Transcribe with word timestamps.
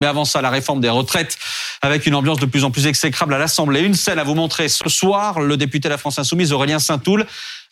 Mais 0.00 0.06
avant 0.06 0.24
ça, 0.24 0.42
la 0.42 0.50
réforme 0.50 0.80
des 0.80 0.90
retraites 0.90 1.38
avec 1.80 2.06
une 2.06 2.14
ambiance 2.14 2.38
de 2.38 2.46
plus 2.46 2.64
en 2.64 2.70
plus 2.70 2.86
exécrable 2.86 3.32
à 3.32 3.38
l'Assemblée. 3.38 3.80
Une 3.80 3.94
scène 3.94 4.18
à 4.18 4.24
vous 4.24 4.34
montrer 4.34 4.68
ce 4.68 4.88
soir. 4.88 5.40
Le 5.40 5.56
député 5.56 5.88
de 5.88 5.92
la 5.92 5.98
France 5.98 6.18
Insoumise, 6.18 6.52
Aurélien 6.52 6.78
Saint-Toul, 6.78 7.26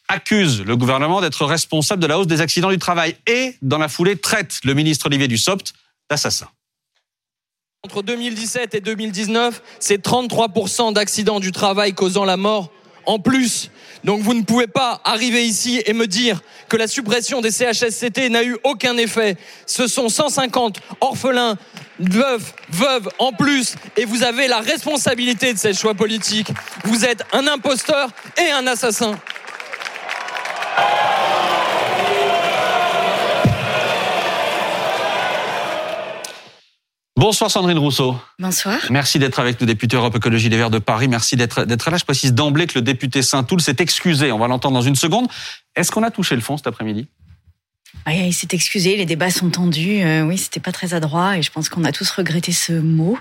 accuse 0.08 0.62
le 0.62 0.76
gouvernement 0.76 1.20
d'être 1.20 1.44
responsable 1.44 2.00
de 2.02 2.06
la 2.06 2.18
hausse 2.18 2.26
des 2.26 2.40
accidents 2.40 2.70
du 2.70 2.78
travail 2.78 3.16
et, 3.26 3.56
dans 3.62 3.78
la 3.78 3.88
foulée, 3.88 4.16
traite 4.16 4.60
le 4.64 4.74
ministre 4.74 5.06
Olivier 5.06 5.28
Dussopt 5.28 5.74
d'assassin. 6.10 6.48
Entre 7.84 8.02
2017 8.02 8.74
et 8.74 8.80
2019, 8.80 9.62
c'est 9.78 10.02
33% 10.02 10.94
d'accidents 10.94 11.40
du 11.40 11.52
travail 11.52 11.92
causant 11.92 12.24
la 12.24 12.38
mort 12.38 12.70
en 13.06 13.18
plus. 13.18 13.70
Donc 14.04 14.20
vous 14.20 14.34
ne 14.34 14.42
pouvez 14.42 14.66
pas 14.66 15.00
arriver 15.04 15.44
ici 15.46 15.82
et 15.86 15.92
me 15.92 16.06
dire 16.06 16.40
que 16.68 16.76
la 16.76 16.86
suppression 16.86 17.40
des 17.40 17.50
CHSCT 17.50 18.28
n'a 18.30 18.44
eu 18.44 18.56
aucun 18.64 18.96
effet. 18.96 19.36
Ce 19.66 19.86
sont 19.86 20.08
150 20.08 20.78
orphelins, 21.00 21.56
veuves, 21.98 22.52
veuves 22.70 23.08
en 23.18 23.32
plus 23.32 23.76
et 23.96 24.04
vous 24.04 24.22
avez 24.22 24.48
la 24.48 24.60
responsabilité 24.60 25.52
de 25.54 25.58
ces 25.58 25.72
choix 25.72 25.94
politiques. 25.94 26.48
Vous 26.84 27.04
êtes 27.04 27.24
un 27.32 27.46
imposteur 27.46 28.10
et 28.36 28.50
un 28.50 28.66
assassin. 28.66 29.18
Bonsoir 37.16 37.48
Sandrine 37.48 37.78
Rousseau. 37.78 38.16
Bonsoir. 38.40 38.78
Merci 38.90 39.20
d'être 39.20 39.38
avec 39.38 39.60
nous, 39.60 39.66
député 39.68 39.96
Europe 39.96 40.16
Écologie 40.16 40.48
Les 40.48 40.56
Verts 40.56 40.70
de 40.70 40.80
Paris. 40.80 41.06
Merci 41.06 41.36
d'être 41.36 41.64
là. 41.64 41.96
Je 41.96 42.04
précise 42.04 42.34
d'emblée 42.34 42.66
que 42.66 42.76
le 42.76 42.82
député 42.82 43.22
Saint-Toul 43.22 43.60
s'est 43.60 43.76
excusé. 43.78 44.32
On 44.32 44.38
va 44.38 44.48
l'entendre 44.48 44.74
dans 44.74 44.82
une 44.82 44.96
seconde. 44.96 45.28
Est-ce 45.76 45.92
qu'on 45.92 46.02
a 46.02 46.10
touché 46.10 46.34
le 46.34 46.40
fond 46.40 46.56
cet 46.56 46.66
après-midi? 46.66 47.06
Ah, 48.04 48.12
il 48.12 48.34
s'est 48.34 48.48
excusé, 48.50 48.96
les 48.96 49.06
débats 49.06 49.30
sont 49.30 49.48
tendus. 49.48 50.02
Euh, 50.02 50.24
oui, 50.24 50.36
c'était 50.36 50.58
pas 50.58 50.72
très 50.72 50.92
adroit 50.92 51.38
et 51.38 51.42
je 51.42 51.52
pense 51.52 51.68
qu'on 51.68 51.84
a 51.84 51.92
tous 51.92 52.10
regretté 52.10 52.50
ce 52.50 52.72
mot. 52.72 53.16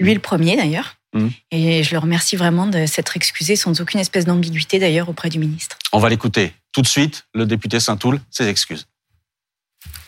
Lui 0.00 0.14
le 0.14 0.20
premier 0.20 0.56
d'ailleurs. 0.56 0.96
Mmh. 1.12 1.28
Et 1.50 1.82
je 1.84 1.92
le 1.92 1.98
remercie 1.98 2.36
vraiment 2.36 2.66
de 2.66 2.86
s'être 2.86 3.14
excusé 3.14 3.56
sans 3.56 3.78
aucune 3.78 4.00
espèce 4.00 4.24
d'ambiguïté 4.24 4.78
d'ailleurs 4.78 5.10
auprès 5.10 5.28
du 5.28 5.38
ministre. 5.38 5.76
On 5.92 5.98
va 5.98 6.08
l'écouter 6.08 6.54
tout 6.72 6.80
de 6.80 6.88
suite, 6.88 7.26
le 7.34 7.44
député 7.44 7.78
Saint-Toul, 7.78 8.20
ses 8.30 8.48
excuses. 8.48 8.86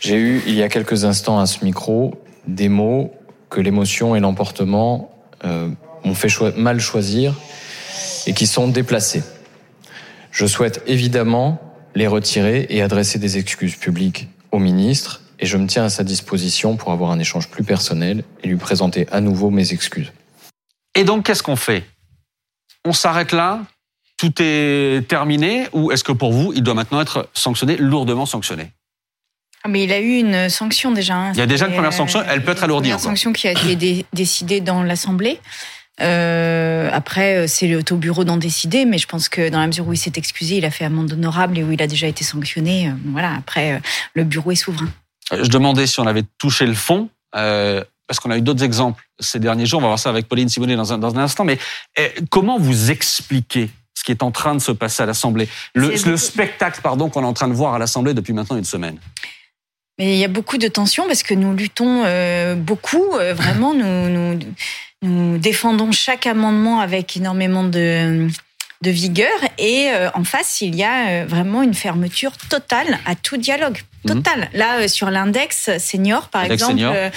J'ai 0.00 0.16
eu 0.16 0.42
il 0.46 0.54
y 0.54 0.62
a 0.62 0.68
quelques 0.70 1.04
instants 1.04 1.38
à 1.38 1.46
ce 1.46 1.62
micro 1.64 2.20
des 2.46 2.68
mots 2.68 3.14
que 3.50 3.60
l'émotion 3.60 4.16
et 4.16 4.20
l'emportement 4.20 5.12
euh, 5.44 5.68
m'ont 6.04 6.14
fait 6.14 6.56
mal 6.56 6.80
choisir 6.80 7.34
et 8.26 8.34
qui 8.34 8.46
sont 8.46 8.68
déplacés. 8.68 9.22
Je 10.30 10.46
souhaite 10.46 10.82
évidemment 10.86 11.60
les 11.94 12.06
retirer 12.06 12.66
et 12.68 12.82
adresser 12.82 13.18
des 13.18 13.38
excuses 13.38 13.76
publiques 13.76 14.28
au 14.52 14.58
ministre 14.58 15.22
et 15.38 15.46
je 15.46 15.56
me 15.56 15.66
tiens 15.66 15.84
à 15.84 15.90
sa 15.90 16.04
disposition 16.04 16.76
pour 16.76 16.92
avoir 16.92 17.10
un 17.10 17.18
échange 17.18 17.48
plus 17.48 17.64
personnel 17.64 18.24
et 18.42 18.48
lui 18.48 18.56
présenter 18.56 19.06
à 19.10 19.20
nouveau 19.20 19.50
mes 19.50 19.72
excuses. 19.72 20.12
Et 20.94 21.04
donc, 21.04 21.26
qu'est-ce 21.26 21.42
qu'on 21.42 21.56
fait? 21.56 21.84
On 22.84 22.92
s'arrête 22.92 23.32
là? 23.32 23.62
Tout 24.18 24.32
est 24.40 25.06
terminé? 25.08 25.68
Ou 25.74 25.92
est-ce 25.92 26.04
que 26.04 26.12
pour 26.12 26.32
vous, 26.32 26.52
il 26.54 26.62
doit 26.62 26.74
maintenant 26.74 27.02
être 27.02 27.28
sanctionné, 27.34 27.76
lourdement 27.76 28.24
sanctionné? 28.24 28.72
Mais 29.68 29.84
il 29.84 29.92
a 29.92 30.00
eu 30.00 30.18
une 30.18 30.48
sanction 30.48 30.92
déjà. 30.92 31.14
Hein. 31.14 31.32
Il 31.34 31.38
y 31.38 31.42
a 31.42 31.46
déjà 31.46 31.66
une 31.66 31.74
première 31.74 31.92
sanction, 31.92 32.22
elle 32.28 32.42
peut 32.44 32.52
être 32.52 32.64
alourdie. 32.64 32.90
Une 32.90 32.98
sanction 32.98 33.32
qui 33.32 33.48
a 33.48 33.52
été 33.52 34.06
décidée 34.12 34.60
dans 34.60 34.82
l'Assemblée. 34.82 35.40
Euh, 36.02 36.90
après, 36.92 37.36
euh, 37.36 37.46
c'est 37.46 37.74
au 37.90 37.96
bureau 37.96 38.24
d'en 38.24 38.36
décider, 38.36 38.84
mais 38.84 38.98
je 38.98 39.06
pense 39.06 39.30
que 39.30 39.48
dans 39.48 39.60
la 39.60 39.66
mesure 39.66 39.88
où 39.88 39.94
il 39.94 39.98
s'est 39.98 40.12
excusé, 40.16 40.58
il 40.58 40.64
a 40.66 40.70
fait 40.70 40.84
amende 40.84 41.12
honorable 41.12 41.56
et 41.58 41.64
où 41.64 41.72
il 41.72 41.80
a 41.80 41.86
déjà 41.86 42.06
été 42.06 42.22
sanctionné. 42.22 42.88
Euh, 42.88 42.92
voilà, 43.06 43.34
après, 43.34 43.80
le 44.12 44.24
bureau 44.24 44.52
est 44.52 44.56
souverain. 44.56 44.88
Je 45.32 45.48
demandais 45.48 45.86
si 45.86 45.98
on 45.98 46.06
avait 46.06 46.24
touché 46.38 46.66
le 46.66 46.74
fond, 46.74 47.08
parce 47.32 48.20
qu'on 48.20 48.30
a 48.30 48.36
eu 48.36 48.42
d'autres 48.42 48.62
exemples 48.62 49.02
ces 49.18 49.38
derniers 49.38 49.66
jours. 49.66 49.78
On 49.78 49.82
va 49.82 49.88
voir 49.88 49.98
ça 49.98 50.10
avec 50.10 50.28
Pauline 50.28 50.48
Simonet 50.48 50.76
dans 50.76 50.92
un, 50.92 50.98
dans 50.98 51.14
un 51.16 51.22
instant. 51.22 51.44
Mais 51.44 51.58
comment 52.30 52.58
vous 52.58 52.90
expliquez 52.90 53.70
ce 53.94 54.04
qui 54.04 54.12
est 54.12 54.22
en 54.22 54.30
train 54.30 54.54
de 54.54 54.60
se 54.60 54.72
passer 54.72 55.02
à 55.02 55.06
l'Assemblée? 55.06 55.48
Le, 55.74 55.94
le 56.08 56.16
spectacle, 56.16 56.80
pardon, 56.82 57.08
qu'on 57.08 57.22
est 57.22 57.26
en 57.26 57.32
train 57.32 57.48
de 57.48 57.54
voir 57.54 57.74
à 57.74 57.78
l'Assemblée 57.78 58.12
depuis 58.12 58.34
maintenant 58.34 58.56
une 58.56 58.64
semaine? 58.64 58.98
Mais 59.98 60.14
il 60.14 60.18
y 60.18 60.24
a 60.24 60.28
beaucoup 60.28 60.58
de 60.58 60.68
tensions 60.68 61.06
parce 61.06 61.22
que 61.22 61.34
nous 61.34 61.54
luttons 61.54 62.02
euh, 62.04 62.54
beaucoup, 62.54 63.14
euh, 63.14 63.32
vraiment, 63.32 63.72
nous, 63.74 64.38
nous, 65.02 65.38
défendons 65.38 65.92
chaque 65.92 66.26
amendement 66.26 66.80
avec 66.80 67.16
énormément 67.16 67.64
de, 67.64 68.28
de 68.82 68.90
vigueur 68.90 69.38
et 69.58 69.88
euh, 69.90 70.10
en 70.14 70.24
face, 70.24 70.60
il 70.60 70.74
y 70.74 70.84
a 70.84 71.24
vraiment 71.24 71.62
une 71.62 71.74
fermeture 71.74 72.36
totale 72.36 72.98
à 73.06 73.14
tout 73.14 73.36
dialogue. 73.36 73.78
Mhm. 74.06 74.22
total. 74.22 74.48
Là, 74.54 74.80
euh, 74.80 74.88
sur 74.88 75.10
l'index 75.10 75.70
senior, 75.78 76.28
par 76.28 76.44
exemple, 76.44 76.80
euh, 76.82 77.10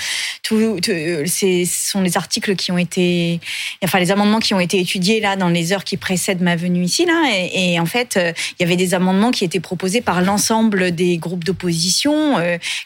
tout, 0.43 0.79
euh, 0.89 1.25
ce 1.25 1.63
sont 1.65 2.01
les 2.01 2.17
articles 2.17 2.55
qui 2.55 2.71
ont 2.71 2.77
été, 2.77 3.39
enfin 3.83 3.99
les 3.99 4.11
amendements 4.11 4.39
qui 4.39 4.53
ont 4.53 4.59
été 4.59 4.79
étudiés 4.79 5.19
là 5.19 5.35
dans 5.35 5.49
les 5.49 5.73
heures 5.73 5.83
qui 5.83 5.97
précèdent 5.97 6.41
ma 6.41 6.55
venue 6.55 6.83
ici 6.83 7.05
là, 7.05 7.29
et, 7.53 7.79
en 7.79 7.85
fait, 7.85 8.17
il 8.17 8.61
y 8.61 8.63
avait 8.63 8.75
des 8.75 8.93
amendements 8.93 9.31
qui 9.31 9.45
étaient 9.45 9.59
proposés 9.59 10.01
par 10.01 10.21
l'ensemble 10.21 10.91
des 10.91 11.17
groupes 11.17 11.43
d'opposition, 11.43 12.37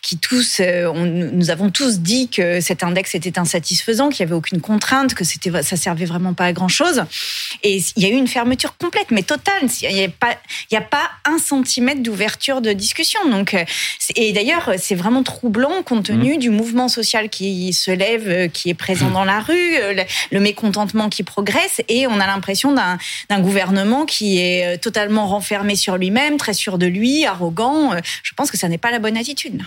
qui 0.01 0.17
tous, 0.17 0.59
nous 0.59 1.49
avons 1.49 1.69
tous 1.69 1.99
dit 1.99 2.29
que 2.29 2.61
cet 2.61 2.83
index 2.83 3.15
était 3.15 3.39
insatisfaisant, 3.39 4.09
qu'il 4.09 4.21
y 4.21 4.23
avait 4.23 4.35
aucune 4.35 4.61
contrainte, 4.61 5.13
que 5.13 5.23
c'était, 5.23 5.63
ça 5.63 5.77
servait 5.77 6.05
vraiment 6.05 6.33
pas 6.33 6.45
à 6.45 6.53
grand 6.53 6.67
chose, 6.67 7.03
et 7.63 7.81
il 7.95 8.03
y 8.03 8.05
a 8.05 8.09
eu 8.09 8.17
une 8.17 8.27
fermeture 8.27 8.77
complète, 8.77 9.11
mais 9.11 9.23
totale. 9.23 9.63
Il 9.81 9.95
n'y 9.95 10.03
a 10.03 10.09
pas, 10.09 10.35
il 10.71 10.73
y 10.73 10.77
a 10.77 10.81
pas 10.81 11.09
un 11.25 11.37
centimètre 11.37 12.01
d'ouverture 12.01 12.61
de 12.61 12.73
discussion, 12.73 13.19
donc 13.29 13.55
et 14.15 14.33
d'ailleurs, 14.33 14.71
c'est 14.77 14.95
vraiment 14.95 15.23
troublant 15.23 15.83
compte 15.83 16.05
tenu 16.05 16.35
mmh. 16.35 16.39
du 16.39 16.49
mouvement 16.49 16.87
social 16.87 17.29
qui 17.29 17.73
se 17.73 17.91
lève, 17.91 18.27
euh, 18.27 18.47
qui 18.47 18.69
est 18.69 18.73
présent 18.73 19.09
mmh. 19.09 19.13
dans 19.13 19.25
la 19.25 19.39
rue, 19.39 19.75
euh, 19.77 20.03
le 20.31 20.39
mécontentement 20.39 21.09
qui 21.09 21.23
progresse, 21.23 21.81
et 21.89 22.07
on 22.07 22.19
a 22.19 22.27
l'impression 22.27 22.73
d'un 22.73 23.39
gouvernement 23.39 24.05
qui 24.05 24.39
est 24.39 24.75
euh, 24.75 24.77
totalement 24.77 25.27
renfermé 25.27 25.75
sur 25.75 25.97
lui-même, 25.97 26.37
très 26.37 26.53
sûr 26.53 26.77
de 26.77 26.85
lui, 26.85 27.25
arrogant. 27.25 27.91
Je 28.23 28.33
pense 28.33 28.51
que 28.51 28.57
ça 28.57 28.67
n'est 28.67 28.77
pas 28.77 28.91
la 28.91 28.99
bonne 28.99 29.17
attitude. 29.17 29.61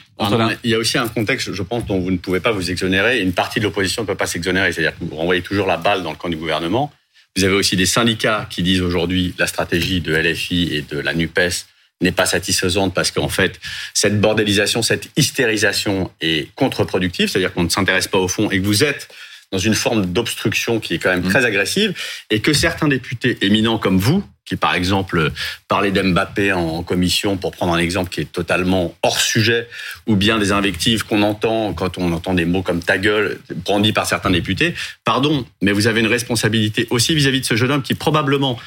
Il 0.64 0.70
y 0.70 0.74
a 0.74 0.78
aussi 0.78 0.98
un 0.98 1.08
contexte, 1.08 1.52
je 1.52 1.62
pense, 1.62 1.84
dont 1.86 1.98
vous 2.00 2.10
ne 2.10 2.18
pouvez 2.18 2.40
pas 2.40 2.52
vous 2.52 2.70
exonérer. 2.70 3.20
Une 3.20 3.32
partie 3.32 3.60
de 3.60 3.64
l'opposition 3.64 4.02
ne 4.02 4.06
peut 4.06 4.14
pas 4.14 4.26
s'exonérer. 4.26 4.72
C'est-à-dire 4.72 4.98
que 4.98 5.04
vous 5.04 5.16
renvoyez 5.16 5.42
toujours 5.42 5.66
la 5.66 5.76
balle 5.76 6.02
dans 6.02 6.10
le 6.10 6.16
camp 6.16 6.28
du 6.28 6.36
gouvernement. 6.36 6.92
Vous 7.36 7.44
avez 7.44 7.54
aussi 7.54 7.76
des 7.76 7.86
syndicats 7.86 8.46
qui 8.48 8.62
disent 8.62 8.80
aujourd'hui 8.80 9.34
la 9.38 9.46
stratégie 9.46 10.00
de 10.00 10.14
LFI 10.14 10.74
et 10.74 10.82
de 10.82 10.98
la 10.98 11.12
NUPES 11.12 11.66
n'est 12.00 12.12
pas 12.12 12.26
satisfaisante 12.26 12.94
parce 12.94 13.10
qu'en 13.10 13.28
fait, 13.28 13.58
cette 13.94 14.20
bordélisation, 14.20 14.82
cette 14.82 15.08
hystérisation 15.16 16.10
est 16.20 16.54
contre-productive, 16.54 17.28
c'est-à-dire 17.28 17.52
qu'on 17.54 17.64
ne 17.64 17.68
s'intéresse 17.68 18.08
pas 18.08 18.18
au 18.18 18.28
fond 18.28 18.50
et 18.50 18.60
que 18.60 18.66
vous 18.66 18.84
êtes 18.84 19.08
dans 19.52 19.58
une 19.58 19.74
forme 19.74 20.06
d'obstruction 20.06 20.80
qui 20.80 20.94
est 20.94 20.98
quand 20.98 21.10
même 21.10 21.24
mmh. 21.24 21.30
très 21.30 21.44
agressive 21.44 21.94
et 22.30 22.40
que 22.40 22.52
certains 22.52 22.88
députés 22.88 23.38
éminents 23.42 23.78
comme 23.78 23.98
vous, 23.98 24.24
qui 24.44 24.56
par 24.56 24.74
exemple 24.74 25.32
parlaient 25.68 25.90
d'Mbappé 25.90 26.52
en 26.52 26.82
commission 26.82 27.36
pour 27.36 27.52
prendre 27.52 27.72
un 27.72 27.78
exemple 27.78 28.10
qui 28.10 28.20
est 28.20 28.32
totalement 28.32 28.94
hors 29.02 29.20
sujet, 29.20 29.68
ou 30.06 30.16
bien 30.16 30.38
des 30.38 30.52
invectives 30.52 31.04
qu'on 31.04 31.22
entend 31.22 31.74
quand 31.74 31.98
on 31.98 32.12
entend 32.12 32.34
des 32.34 32.44
mots 32.44 32.62
comme 32.62 32.80
ta 32.80 32.98
gueule 32.98 33.38
brandis 33.54 33.92
par 33.92 34.06
certains 34.06 34.30
députés, 34.30 34.74
pardon, 35.04 35.46
mais 35.62 35.72
vous 35.72 35.86
avez 35.86 36.00
une 36.00 36.06
responsabilité 36.06 36.86
aussi 36.90 37.14
vis-à-vis 37.14 37.38
-vis 37.38 37.42
de 37.42 37.46
ce 37.46 37.56
jeune 37.56 37.70
homme 37.70 37.82
qui 37.82 37.94
probablement 37.94 38.58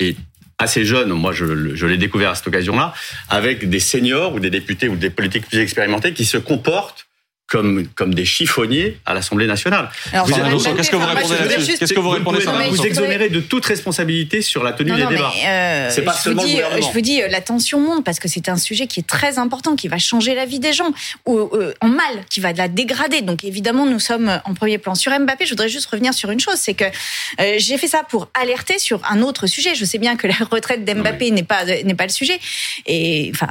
est 0.00 0.16
assez 0.58 0.84
jeune, 0.84 1.10
moi 1.10 1.32
je, 1.32 1.74
je 1.74 1.86
l'ai 1.86 1.98
découvert 1.98 2.30
à 2.30 2.34
cette 2.34 2.48
occasion-là, 2.48 2.92
avec 3.28 3.68
des 3.68 3.80
seniors 3.80 4.34
ou 4.34 4.40
des 4.40 4.50
députés 4.50 4.88
ou 4.88 4.96
des 4.96 5.10
politiques 5.10 5.46
plus 5.46 5.58
expérimentés 5.58 6.12
qui 6.12 6.24
se 6.24 6.38
comportent 6.38 7.07
comme, 7.48 7.86
comme 7.94 8.14
des 8.14 8.26
chiffonniers 8.26 8.98
à 9.06 9.14
l'Assemblée 9.14 9.46
nationale. 9.46 9.88
Qu'est-ce 10.12 10.90
que 10.90 10.96
vous 10.96 11.06
répondez 11.06 11.34
là-dessus 11.38 11.78
Qu'est-ce 11.78 11.94
que 11.94 12.00
vous 12.00 12.10
répondez 12.10 12.40
Vous 12.40 12.76
vous 12.76 12.86
exonérez 12.86 13.30
de 13.30 13.40
toute 13.40 13.64
responsabilité 13.64 14.42
sur 14.42 14.62
la 14.62 14.72
tenue 14.72 14.92
des 14.92 15.06
débats. 15.06 15.32
Euh, 15.46 15.88
c'est 15.90 16.02
pas 16.02 16.14
je 16.14 16.22
seulement 16.22 16.42
vous 16.42 16.48
dis, 16.48 16.60
Je 16.76 16.92
vous 16.92 17.00
dis, 17.00 17.22
la 17.28 17.40
tension 17.40 17.80
monte 17.80 18.04
parce 18.04 18.18
que 18.18 18.28
c'est 18.28 18.50
un 18.50 18.58
sujet 18.58 18.86
qui 18.86 19.00
est 19.00 19.06
très 19.06 19.38
important, 19.38 19.76
qui 19.76 19.88
va 19.88 19.96
changer 19.96 20.34
la 20.34 20.44
vie 20.44 20.58
des 20.58 20.74
gens, 20.74 20.92
ou, 21.24 21.38
euh, 21.38 21.72
en 21.80 21.88
mal, 21.88 22.24
qui 22.28 22.40
va 22.40 22.52
la 22.52 22.68
dégrader. 22.68 23.22
Donc 23.22 23.44
évidemment, 23.44 23.86
nous 23.86 24.00
sommes 24.00 24.40
en 24.44 24.52
premier 24.52 24.76
plan. 24.76 24.94
Sur 24.94 25.18
Mbappé, 25.18 25.46
je 25.46 25.50
voudrais 25.50 25.70
juste 25.70 25.86
revenir 25.86 26.12
sur 26.12 26.30
une 26.30 26.40
chose, 26.40 26.56
c'est 26.56 26.74
que 26.74 26.84
euh, 26.84 27.54
j'ai 27.56 27.78
fait 27.78 27.88
ça 27.88 28.02
pour 28.06 28.28
alerter 28.38 28.78
sur 28.78 29.00
un 29.10 29.22
autre 29.22 29.46
sujet. 29.46 29.74
Je 29.74 29.86
sais 29.86 29.98
bien 29.98 30.16
que 30.16 30.26
la 30.26 30.34
retraite 30.50 30.84
d'Mbappé 30.84 31.30
n'est 31.30 31.42
pas 31.44 31.64
n'est 31.64 31.94
pas 31.94 32.04
le 32.04 32.12
sujet. 32.12 32.38
Et 32.84 33.32
enfin, 33.34 33.48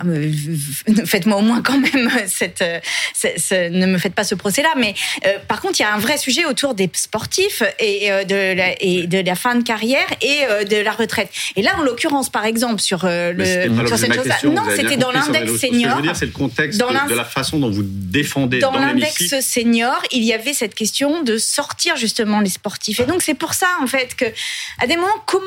faites-moi 1.06 1.38
au 1.38 1.42
moins 1.42 1.64
quand 1.64 1.80
même 1.80 2.12
cette, 2.28 2.64
cette, 3.16 3.40
cette 3.40 3.72
ne 3.72 3.87
me 3.88 3.98
faites 3.98 4.14
pas 4.14 4.24
ce 4.24 4.36
procès-là. 4.36 4.70
Mais 4.78 4.94
euh, 5.26 5.38
par 5.48 5.62
contre, 5.62 5.80
il 5.80 5.84
y 5.84 5.86
a 5.86 5.94
un 5.94 6.00
vrai 6.00 6.18
sujet 6.18 6.46
autour 6.46 6.74
des 6.74 6.90
sportifs 6.94 7.64
et, 7.80 8.12
euh, 8.12 8.24
de, 8.24 8.56
la, 8.56 8.82
et 8.82 9.08
de 9.08 9.20
la 9.20 9.36
fin 9.36 9.56
de 9.56 9.64
carrière 9.64 10.08
et 10.22 10.40
euh, 10.50 10.64
de 10.64 10.78
la 10.78 10.92
retraite. 10.92 11.30
Et 11.56 11.62
là, 11.62 11.72
en 11.78 11.84
l'occurrence, 11.84 12.30
par 12.30 12.46
exemple, 12.46 12.82
sur, 12.82 13.06
le, 13.06 13.88
sur 13.88 13.98
cette 13.98 14.14
chose-là, 14.14 14.38
non, 14.46 14.64
c'était 14.76 14.98
dans 14.98 15.12
l'index 15.12 15.58
senior. 15.58 15.62
Ce 15.62 15.68
que 15.68 15.90
je 15.90 15.96
veux 15.96 16.02
dire, 16.02 16.16
c'est 16.16 16.26
le 16.26 16.32
contexte 16.32 16.80
de, 16.80 17.16
la 17.16 17.26
façon 17.26 17.60
dont 17.60 17.70
vous 17.70 17.84
défendez 17.84 18.60
dans, 18.60 18.72
dans 18.72 18.80
l'index 18.80 19.40
senior, 19.42 20.02
il 20.12 20.24
y 20.24 20.34
avait 20.34 20.54
cette 20.54 20.76
question 20.76 21.24
de 21.24 21.38
sortir 21.38 21.96
justement 21.96 22.40
les 22.40 22.50
sportifs. 22.50 23.00
Et 23.00 23.06
donc, 23.06 23.22
c'est 23.22 23.34
pour 23.34 23.54
ça, 23.54 23.68
en 23.82 23.88
fait, 23.88 24.16
que 24.16 24.26
à 24.80 24.88
des 24.88 24.96
moments, 24.96 25.08
comment 25.26 25.44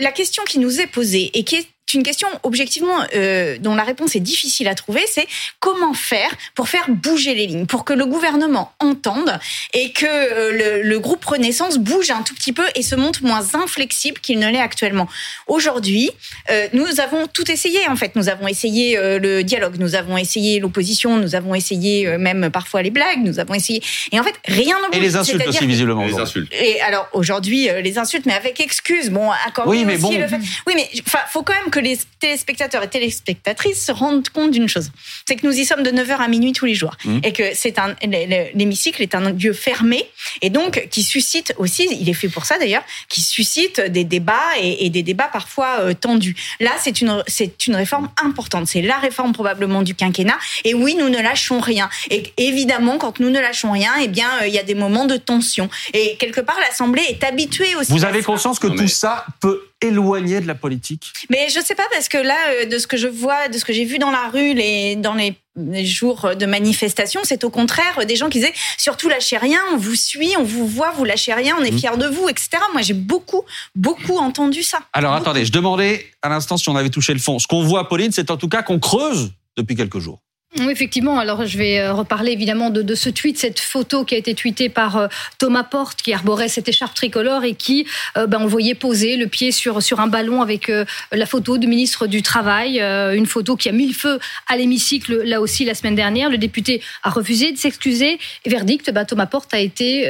la 0.00 0.12
question 0.12 0.42
qui 0.44 0.58
nous 0.58 0.80
est 0.80 0.86
posée 0.86 1.30
et 1.34 1.44
qui 1.44 1.56
est 1.56 1.66
une 1.94 2.02
question 2.02 2.28
objectivement 2.42 2.98
euh, 3.14 3.56
dont 3.60 3.74
la 3.74 3.84
réponse 3.84 4.16
est 4.16 4.20
difficile 4.20 4.68
à 4.68 4.74
trouver. 4.74 5.02
C'est 5.10 5.26
comment 5.60 5.94
faire 5.94 6.30
pour 6.54 6.68
faire 6.68 6.84
bouger 6.88 7.34
les 7.34 7.46
lignes, 7.46 7.66
pour 7.66 7.84
que 7.84 7.92
le 7.92 8.06
gouvernement 8.06 8.72
entende 8.80 9.38
et 9.74 9.92
que 9.92 10.06
euh, 10.06 10.80
le, 10.82 10.88
le 10.88 10.98
groupe 10.98 11.24
Renaissance 11.24 11.78
bouge 11.78 12.10
un 12.10 12.22
tout 12.22 12.34
petit 12.34 12.52
peu 12.52 12.64
et 12.74 12.82
se 12.82 12.94
montre 12.94 13.22
moins 13.22 13.54
inflexible 13.54 14.18
qu'il 14.20 14.38
ne 14.38 14.48
l'est 14.48 14.60
actuellement. 14.60 15.08
Aujourd'hui, 15.46 16.10
euh, 16.50 16.66
nous 16.72 17.00
avons 17.00 17.26
tout 17.26 17.50
essayé. 17.50 17.88
En 17.88 17.96
fait, 17.96 18.16
nous 18.16 18.28
avons 18.28 18.48
essayé 18.48 18.96
euh, 18.96 19.18
le 19.18 19.42
dialogue, 19.44 19.76
nous 19.78 19.94
avons 19.94 20.16
essayé 20.16 20.60
l'opposition, 20.60 21.16
nous 21.16 21.34
avons 21.34 21.54
essayé 21.54 22.06
euh, 22.06 22.18
même 22.18 22.50
parfois 22.50 22.82
les 22.82 22.90
blagues, 22.90 23.20
nous 23.22 23.38
avons 23.38 23.54
essayé. 23.54 23.82
Et 24.12 24.20
en 24.20 24.22
fait, 24.22 24.34
rien 24.46 24.76
ne 24.78 24.86
bouge. 24.86 24.96
Et 24.96 25.00
les 25.00 25.16
insultes 25.16 25.46
aussi, 25.46 25.66
visiblement. 25.66 26.04
Les 26.04 26.18
insultes. 26.18 26.52
et 26.52 26.80
alors 26.80 27.08
aujourd'hui 27.12 27.68
euh, 27.68 27.80
les 27.80 27.98
insultes, 27.98 28.26
mais 28.26 28.34
avec 28.34 28.60
excuse. 28.60 29.10
Bon, 29.10 29.30
accorder 29.46 29.70
Oui, 29.70 29.84
mais 29.84 29.94
aussi 29.94 30.16
bon. 30.16 30.20
le 30.20 30.28
fait. 30.28 30.40
Oui, 30.66 30.74
mais 30.76 30.88
enfin, 31.06 31.20
faut 31.30 31.42
quand 31.42 31.54
même 31.54 31.70
que 31.70 31.77
les 31.80 31.98
téléspectateurs 32.20 32.82
et 32.82 32.88
téléspectatrices 32.88 33.84
se 33.86 33.92
rendent 33.92 34.28
compte 34.28 34.50
d'une 34.50 34.68
chose, 34.68 34.90
c'est 35.26 35.36
que 35.36 35.46
nous 35.46 35.52
y 35.58 35.64
sommes 35.64 35.82
de 35.82 35.90
9h 35.90 36.16
à 36.20 36.28
minuit 36.28 36.52
tous 36.52 36.66
les 36.66 36.74
jours, 36.74 36.96
Mhm. 37.04 37.20
et 37.24 37.32
que 37.32 37.42
c'est 37.54 37.78
un 37.78 37.88
le- 38.02 38.26
le- 38.26 38.46
l'hémicycle 38.54 39.02
est 39.02 39.14
un 39.14 39.30
lieu 39.32 39.52
fermé 39.52 40.04
et 40.42 40.50
donc 40.50 40.88
qui 40.90 41.02
suscite 41.02 41.54
aussi, 41.58 41.86
il 41.90 42.08
est 42.08 42.14
fait 42.14 42.28
pour 42.28 42.44
ça 42.44 42.58
d'ailleurs, 42.58 42.82
qui 43.08 43.20
suscite 43.20 43.80
des 43.80 44.04
débats 44.04 44.34
et, 44.60 44.86
et 44.86 44.90
des 44.90 45.02
débats 45.02 45.28
parfois 45.32 45.80
euh, 45.80 45.94
tendus. 45.94 46.36
Là, 46.60 46.72
c'est 46.80 47.00
une 47.00 47.22
c'est 47.26 47.66
une 47.66 47.76
réforme 47.76 48.08
importante. 48.22 48.66
C'est 48.66 48.82
la 48.82 48.98
réforme 48.98 49.32
probablement 49.32 49.82
du 49.82 49.94
quinquennat. 49.94 50.38
Et 50.64 50.74
oui, 50.74 50.94
nous 50.98 51.08
ne 51.08 51.18
lâchons 51.20 51.60
rien. 51.60 51.88
Et 52.10 52.32
évidemment, 52.36 52.98
quand 52.98 53.20
nous 53.20 53.30
ne 53.30 53.40
lâchons 53.40 53.70
rien, 53.72 53.92
eh 54.02 54.08
bien, 54.08 54.28
euh, 54.42 54.46
il 54.46 54.54
y 54.54 54.58
a 54.58 54.62
des 54.62 54.74
moments 54.74 55.04
de 55.06 55.16
tension. 55.16 55.68
Et 55.94 56.16
quelque 56.16 56.40
part, 56.40 56.58
l'Assemblée 56.60 57.02
est 57.08 57.22
habituée 57.24 57.74
aussi. 57.76 57.90
Vous 57.92 58.04
à 58.04 58.08
avez 58.08 58.22
conscience 58.22 58.58
que 58.58 58.66
Non, 58.66 58.74
mais- 58.74 58.82
tout 58.82 58.88
ça 58.88 59.24
peut 59.40 59.67
éloigner 59.82 60.40
de 60.40 60.46
la 60.46 60.54
politique 60.54 61.12
Mais 61.30 61.48
je 61.54 61.60
sais 61.60 61.74
pas 61.74 61.86
parce 61.92 62.08
que 62.08 62.18
là, 62.18 62.36
euh, 62.50 62.66
de 62.66 62.78
ce 62.78 62.86
que 62.86 62.96
je 62.96 63.06
vois, 63.08 63.48
de 63.48 63.58
ce 63.58 63.64
que 63.64 63.72
j'ai 63.72 63.84
vu 63.84 63.98
dans 63.98 64.10
la 64.10 64.28
rue, 64.28 64.54
les, 64.54 64.96
dans 64.96 65.14
les, 65.14 65.34
les 65.56 65.84
jours 65.84 66.30
de 66.38 66.46
manifestation, 66.46 67.20
c'est 67.24 67.44
au 67.44 67.50
contraire 67.50 68.04
des 68.06 68.16
gens 68.16 68.28
qui 68.28 68.38
disaient 68.38 68.54
surtout 68.76 69.08
lâchez 69.08 69.36
rien, 69.38 69.60
on 69.72 69.76
vous 69.76 69.94
suit, 69.94 70.34
on 70.38 70.42
vous 70.44 70.66
voit, 70.66 70.90
vous 70.92 71.04
lâchez 71.04 71.32
rien, 71.34 71.56
on 71.58 71.64
est 71.64 71.70
Mhm. 71.70 71.78
fiers 71.78 71.96
de 71.96 72.06
vous, 72.06 72.28
etc. 72.28 72.50
Moi, 72.72 72.82
j'ai 72.82 72.94
beaucoup, 72.94 73.42
beaucoup 73.74 74.18
entendu 74.18 74.62
ça. 74.62 74.80
Alors 74.92 75.12
Beaucoup. 75.12 75.22
attendez, 75.30 75.44
je 75.44 75.52
demandais 75.52 76.06
à 76.22 76.28
l'instant 76.28 76.56
si 76.56 76.68
on 76.68 76.76
avait 76.76 76.90
touché 76.90 77.12
le 77.14 77.20
fond. 77.20 77.38
Ce 77.38 77.46
qu'on 77.46 77.62
voit, 77.64 77.88
Pauline, 77.88 78.12
c'est 78.12 78.30
en 78.30 78.36
tout 78.36 78.48
cas 78.48 78.62
qu'on 78.62 78.78
creuse 78.80 79.32
depuis 79.56 79.76
quelques 79.76 79.98
jours. 79.98 80.20
Oui, 80.56 80.70
effectivement. 80.70 81.18
Alors, 81.18 81.44
je 81.44 81.58
vais 81.58 81.78
euh, 81.78 81.92
reparler 81.92 82.32
évidemment 82.32 82.70
de, 82.70 82.80
de 82.80 82.94
ce 82.94 83.10
tweet, 83.10 83.36
cette 83.36 83.60
photo 83.60 84.04
qui 84.06 84.14
a 84.14 84.18
été 84.18 84.34
tweetée 84.34 84.70
par 84.70 84.96
euh, 84.96 85.06
Thomas 85.36 85.62
Porte, 85.62 86.00
qui 86.00 86.14
arborait 86.14 86.48
cette 86.48 86.66
écharpe 86.68 86.94
tricolore 86.94 87.44
et 87.44 87.54
qui, 87.54 87.86
euh, 88.16 88.26
ben, 88.26 88.38
on 88.40 88.46
voyait 88.46 88.74
poser 88.74 89.18
le 89.18 89.26
pied 89.26 89.52
sur 89.52 89.82
sur 89.82 90.00
un 90.00 90.06
ballon 90.06 90.40
avec 90.40 90.70
euh, 90.70 90.86
la 91.12 91.26
photo 91.26 91.58
du 91.58 91.66
ministre 91.66 92.06
du 92.06 92.22
Travail, 92.22 92.80
euh, 92.80 93.14
une 93.14 93.26
photo 93.26 93.56
qui 93.56 93.68
a 93.68 93.72
mis 93.72 93.88
le 93.88 93.92
feu 93.92 94.18
à 94.48 94.56
l'hémicycle 94.56 95.22
là 95.22 95.42
aussi 95.42 95.66
la 95.66 95.74
semaine 95.74 95.94
dernière. 95.94 96.30
Le 96.30 96.38
député 96.38 96.80
a 97.02 97.10
refusé 97.10 97.52
de 97.52 97.58
s'excuser. 97.58 98.18
Verdict, 98.46 98.90
ben, 98.90 99.04
Thomas 99.04 99.26
Porte 99.26 99.52
a 99.52 99.58
été 99.60 100.04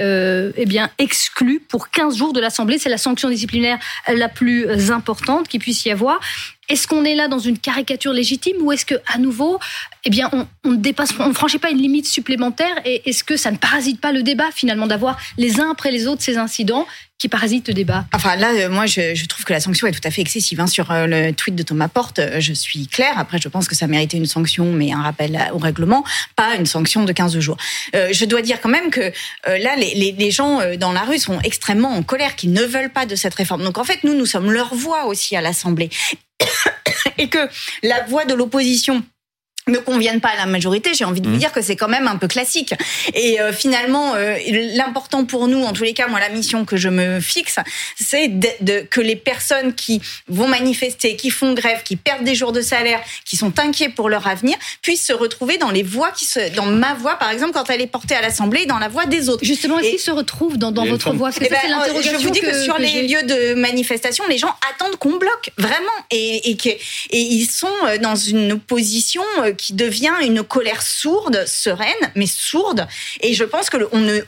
eh 0.57 0.67
bien 0.67 0.91
exclu 0.99 1.61
pour 1.61 1.91
15 1.91 2.17
jours 2.17 2.33
de 2.33 2.41
l'Assemblée. 2.41 2.79
C'est 2.79 2.89
la 2.89 2.99
sanction 2.99 3.29
disciplinaire 3.29 3.79
la 4.07 4.29
plus 4.29 4.91
importante 4.91 5.49
qu'il 5.49 5.61
puisse 5.61 5.85
y 5.85 5.91
avoir. 5.91 6.21
Est-ce 6.69 6.87
qu'on 6.87 7.05
est 7.05 7.15
là 7.15 7.29
dans 7.29 7.39
une 7.39 7.59
caricature 7.59 8.13
légitime 8.13 8.57
ou 8.61 8.73
est-ce 8.73 8.85
que 8.85 8.97
à 9.07 9.19
nouveau, 9.19 9.59
eh 10.05 10.11
bien, 10.11 10.29
on, 10.33 10.47
ne 10.71 10.77
on 11.21 11.29
ne 11.29 11.33
franchit 11.33 11.59
pas 11.59 11.71
une 11.71 11.79
limite 11.79 12.07
supplémentaire 12.07 12.75
et 12.85 13.09
est-ce 13.09 13.25
que 13.25 13.37
ça 13.37 13.51
ne 13.51 13.57
parasite 13.57 14.01
pas 14.01 14.13
le 14.13 14.23
débat 14.23 14.51
finalement 14.55 14.87
d'avoir 14.87 15.19
les 15.39 15.61
uns 15.61 15.71
après 15.71 15.91
les 15.91 16.07
autres 16.07 16.23
ces 16.23 16.37
incidents 16.37 16.87
qui 17.19 17.29
parasitent 17.29 17.67
le 17.69 17.75
débat 17.75 18.07
Enfin 18.15 18.37
là, 18.37 18.53
euh, 18.53 18.71
moi, 18.71 18.87
je, 18.87 19.15
je 19.15 19.27
trouve 19.27 19.45
que 19.45 19.53
la 19.53 19.61
sanction 19.61 19.89
est 19.89 19.93
tout 19.93 20.07
à 20.07 20.11
fait 20.11 20.21
excessive. 20.21 20.61
Hein. 20.61 20.69
Sur 20.69 20.91
euh, 20.93 21.07
le 21.07 21.33
tweet 21.33 21.57
de 21.57 21.65
Thomas 21.65 21.89
Porte, 21.89 22.21
euh, 22.21 22.41
je 22.41 22.53
suis 22.53 22.87
claire. 22.87 23.19
Après, 23.19 23.39
je 23.39 23.49
pense 23.49 23.67
que 23.67 23.75
ça 23.75 23.89
méritait 23.89 24.17
une 24.17 24.27
sanction, 24.27 24.73
mais 24.73 24.93
un 24.93 25.03
rappel 25.03 25.39
au 25.53 25.59
règlement, 25.59 26.05
pas 26.37 26.55
une 26.55 26.67
sanction 26.67 27.05
de 27.05 27.13
15 27.13 27.39
jours. 27.41 27.57
Je 27.93 28.25
dois 28.25 28.43
dire 28.43 28.61
quand 28.61 28.69
même 28.69 28.91
que 28.91 29.13
là, 29.47 29.77
les, 29.77 29.95
les, 29.95 30.13
les 30.13 30.31
gens 30.31 30.61
dans 30.77 30.93
la 30.93 31.03
rue 31.03 31.19
sont 31.19 31.41
extrêmement 31.41 31.91
en 31.91 32.03
colère, 32.03 32.37
qui 32.37 32.49
ne 32.49 32.63
veulent 32.63 32.93
pas 32.93 33.07
de 33.07 33.17
cette 33.17 33.35
réforme. 33.35 33.63
Donc 33.63 33.79
en 33.79 33.85
fait, 33.85 34.05
nous, 34.05 34.15
nous 34.15 34.27
sommes 34.27 34.51
leur 34.51 34.75
voix 34.75 35.07
aussi 35.07 35.37
à 35.37 35.41
l'Assemblée. 35.41 35.91
Et 37.19 37.29
que 37.29 37.49
la 37.83 38.05
voix 38.05 38.25
de 38.25 38.35
l'opposition 38.35 39.03
ne 39.69 39.79
conviennent 39.79 40.21
pas 40.21 40.31
à 40.31 40.37
la 40.37 40.47
majorité, 40.47 40.93
j'ai 40.95 41.05
envie 41.05 41.21
de 41.21 41.27
vous 41.29 41.35
Mhm. 41.35 41.39
dire 41.41 41.53
que 41.53 41.63
c'est 41.63 41.77
quand 41.77 41.89
même 41.89 42.07
un 42.09 42.17
peu 42.17 42.29
classique. 42.29 42.75
Et 43.15 43.41
euh, 43.41 43.53
finalement, 43.53 44.15
euh, 44.15 44.37
l'important 44.75 45.25
pour 45.25 45.49
nous, 45.49 45.63
en 45.65 45.73
tous 45.73 45.83
les 45.85 45.95
cas, 45.95 46.09
moi, 46.09 46.21
la 46.21 46.29
mission 46.29 46.65
que 46.65 46.77
je 46.77 46.89
me 46.89 47.21
fixe, 47.21 47.57
c'est 48.01 48.29
de, 48.29 48.49
de- 48.61 48.81
que 48.81 49.01
les 49.01 49.17
personnes 49.17 49.75
qui 49.75 50.01
vont 50.29 50.49
manifester, 50.49 51.17
qui 51.17 51.31
font 51.31 51.53
grève, 51.55 51.83
qui 51.85 51.97
perdent 51.97 52.25
des 52.25 52.35
jours 52.35 52.53
de 52.53 52.61
salaire, 52.61 53.01
qui 53.25 53.37
sont 53.37 53.59
inquiets 53.59 53.89
pour 53.89 54.09
leur 54.09 54.27
avenir, 54.27 54.57
puissent 54.83 55.07
se 55.07 55.13
retrouver 55.13 55.59
dans 55.59 55.71
les 55.71 55.83
voix 55.83 56.11
qui 56.11 56.25
se, 56.25 56.55
dans 56.55 56.67
ma 56.67 56.95
voix, 56.95 57.17
par 57.17 57.31
exemple, 57.31 57.53
quand 57.53 57.69
elle 57.71 57.81
est 57.81 57.87
portée 57.87 58.15
à 58.15 58.21
l'Assemblée, 58.21 58.67
dans 58.67 58.79
la 58.79 58.89
voix 58.89 59.07
des 59.07 59.29
autres. 59.29 59.45
Justement, 59.45 59.79
est-ce 59.79 59.91
qu'ils 59.91 59.99
se 59.99 60.11
retrouvent 60.11 60.59
dans, 60.59 60.73
dans 60.73 60.85
votre 60.87 61.05
forme- 61.05 61.17
voix 61.19 61.29
Parce 61.29 61.39
que 61.39 61.45
Eh 61.45 61.49
ça, 61.49 61.55
ben, 61.55 61.61
c'est 61.63 61.69
l'interrogation 61.71 62.19
je 62.19 62.25
vous 62.25 62.31
dis 62.31 62.41
que, 62.41 62.63
sur 62.65 62.79
les 62.79 63.03
lieux 63.07 63.23
de 63.23 63.55
manifestation, 63.55 64.25
les 64.29 64.39
gens 64.39 64.55
attendent 64.73 64.97
qu'on 64.97 65.17
bloque 65.17 65.51
vraiment, 65.59 65.87
et, 66.11 66.51
et 66.51 66.57
que 66.57 66.69
et 66.69 67.21
ils 67.21 67.47
sont 67.47 67.69
euh, 67.87 67.99
dans 67.99 68.15
une 68.17 68.53
opposition 68.53 69.23
euh, 69.41 69.53
qui 69.59 69.75
devient 69.75 70.13
une 70.23 70.43
colère 70.43 70.81
sourde, 70.83 71.45
sereine, 71.47 71.93
mais 72.15 72.27
sourde. 72.27 72.87
Et 73.21 73.35
je 73.35 73.45
pense 73.45 73.69
que 73.69 73.77
le- 73.77 73.89
on 73.93 73.99
ne 73.99 74.21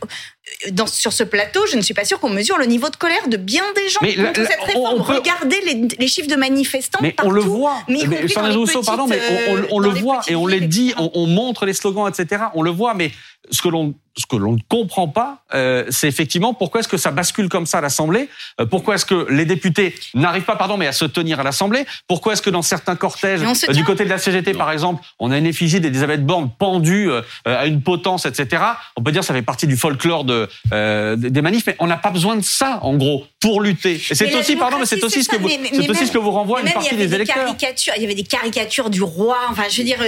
dans, 0.73 0.87
sur 0.87 1.13
ce 1.13 1.23
plateau, 1.23 1.65
je 1.71 1.77
ne 1.77 1.81
suis 1.81 1.95
pas 1.95 2.05
sûre 2.05 2.19
qu'on 2.19 2.29
mesure 2.29 2.59
le 2.59 2.65
niveau 2.67 2.89
de 2.91 2.97
colère 2.97 3.29
de 3.29 3.37
bien 3.37 3.63
des 3.77 3.89
gens 3.89 4.01
Mais 4.03 4.17
contre 4.17 4.41
la- 4.41 4.49
cette 4.49 4.61
réforme. 4.63 5.01
on 5.01 5.05
peut- 5.05 5.15
Regardez 5.15 5.61
les, 5.65 5.89
les 5.97 6.09
chiffres 6.09 6.29
de 6.29 6.35
manifestants 6.35 6.99
Mais 7.01 7.13
partout. 7.13 7.31
on 7.31 7.33
le 7.33 7.41
voit. 7.41 7.77
mais 7.89 8.01
Mais 8.09 8.23
les 8.23 8.35
pardon, 8.35 9.07
mais 9.07 9.21
on, 9.49 9.55
on- 9.55 9.67
on 9.71 9.79
le 9.79 9.91
voit 9.91 10.23
et 10.27 10.35
on 10.35 10.47
les 10.49 10.61
dit, 10.61 10.93
on 10.99 11.27
montre 11.27 11.67
les 11.67 11.73
slogans, 11.73 12.09
etc. 12.09 12.43
On 12.55 12.63
le 12.63 12.71
voit, 12.71 12.95
mais 12.95 13.13
ce 13.53 13.63
que 13.63 13.69
l'on 13.69 13.95
ce 14.19 14.27
que 14.27 14.37
l'on 14.37 14.53
ne 14.53 14.59
comprend 14.69 15.09
pas, 15.09 15.43
euh, 15.55 15.85
c'est 15.91 16.09
effectivement 16.09 16.53
pourquoi 16.53 16.81
est-ce 16.81 16.89
que 16.89 16.97
ça 16.97 17.11
bascule 17.11 17.49
comme 17.49 17.67
ça 17.67 17.79
à 17.79 17.81
l'Assemblée 17.81 18.29
Euh, 18.61 18.67
Pourquoi 18.67 18.97
est-ce 18.97 19.07
que 19.07 19.27
les 19.31 19.45
députés 19.45 19.95
n'arrivent 20.15 20.43
pas, 20.45 20.57
pardon, 20.57 20.77
mais 20.77 20.87
à 20.87 20.93
se 20.93 21.05
tenir 21.05 21.41
à 21.41 21.43
l'Assemblée 21.43 21.87
Pourquoi 22.09 22.33
est-ce 22.33 22.43
que 22.43 22.51
dans 22.51 22.63
certains 22.63 22.97
cortèges, 22.97 23.41
euh, 23.43 23.73
du 23.73 23.85
côté 23.85 24.05
de 24.05 24.11
la 24.11 24.19
CGT 24.19 24.53
par 24.55 24.71
exemple, 24.73 25.03
on 25.19 25.31
a 25.31 25.39
une 25.39 25.47
effigie 25.47 25.81
d'Elisabeth 25.81 26.25
Borne 26.27 26.51
pendue 26.59 27.11
euh, 27.11 27.23
à 27.45 27.67
une 27.67 27.83
potence, 27.83 28.27
etc. 28.27 28.63
On 28.97 29.03
peut 29.03 29.13
dire 29.13 29.21
que 29.21 29.27
ça 29.27 29.35
fait 29.35 29.43
partie 29.43 29.67
du 29.67 29.77
folklore 29.77 30.25
de, 30.25 30.49
euh, 30.73 31.17
des 31.17 31.43
manifs, 31.43 31.67
mais 31.67 31.77
on 31.79 31.87
n'a 31.87 31.97
pas 31.97 32.11
besoin 32.11 32.37
de 32.37 32.43
ça, 32.45 32.81
en 32.83 32.95
gros, 32.97 33.27
pour 33.41 33.61
lutter. 33.61 33.95
Et 34.11 34.15
c'est 34.15 34.35
aussi, 34.35 34.57
pardon, 34.57 34.79
mais 34.79 34.87
c'est 34.87 35.03
aussi 35.05 35.23
ce 35.23 35.29
que 35.29 35.37
c'est 35.37 35.43
vous. 35.43 35.49
Mais- 35.49 35.59
mais 35.73 35.79
aussi 35.79 35.89
même- 36.01 36.07
ce 36.07 36.13
que 36.13 36.19
vous 36.19 36.31
renvoie 36.33 36.61
une 36.61 36.71
partie 36.73 36.89
il 36.91 36.93
y 36.93 36.95
avait 36.97 37.05
des 37.05 37.09
des 37.09 37.15
électeurs. 37.15 37.37
caricatures. 37.45 37.93
Il 37.97 38.03
y 38.03 38.05
avait 38.05 38.15
des 38.15 38.25
caricatures 38.25 38.91
du 38.91 39.03
roi. 39.03 39.39
Enfin, 39.51 39.65
je 39.71 39.79
veux 39.79 39.85
dire, 39.85 39.99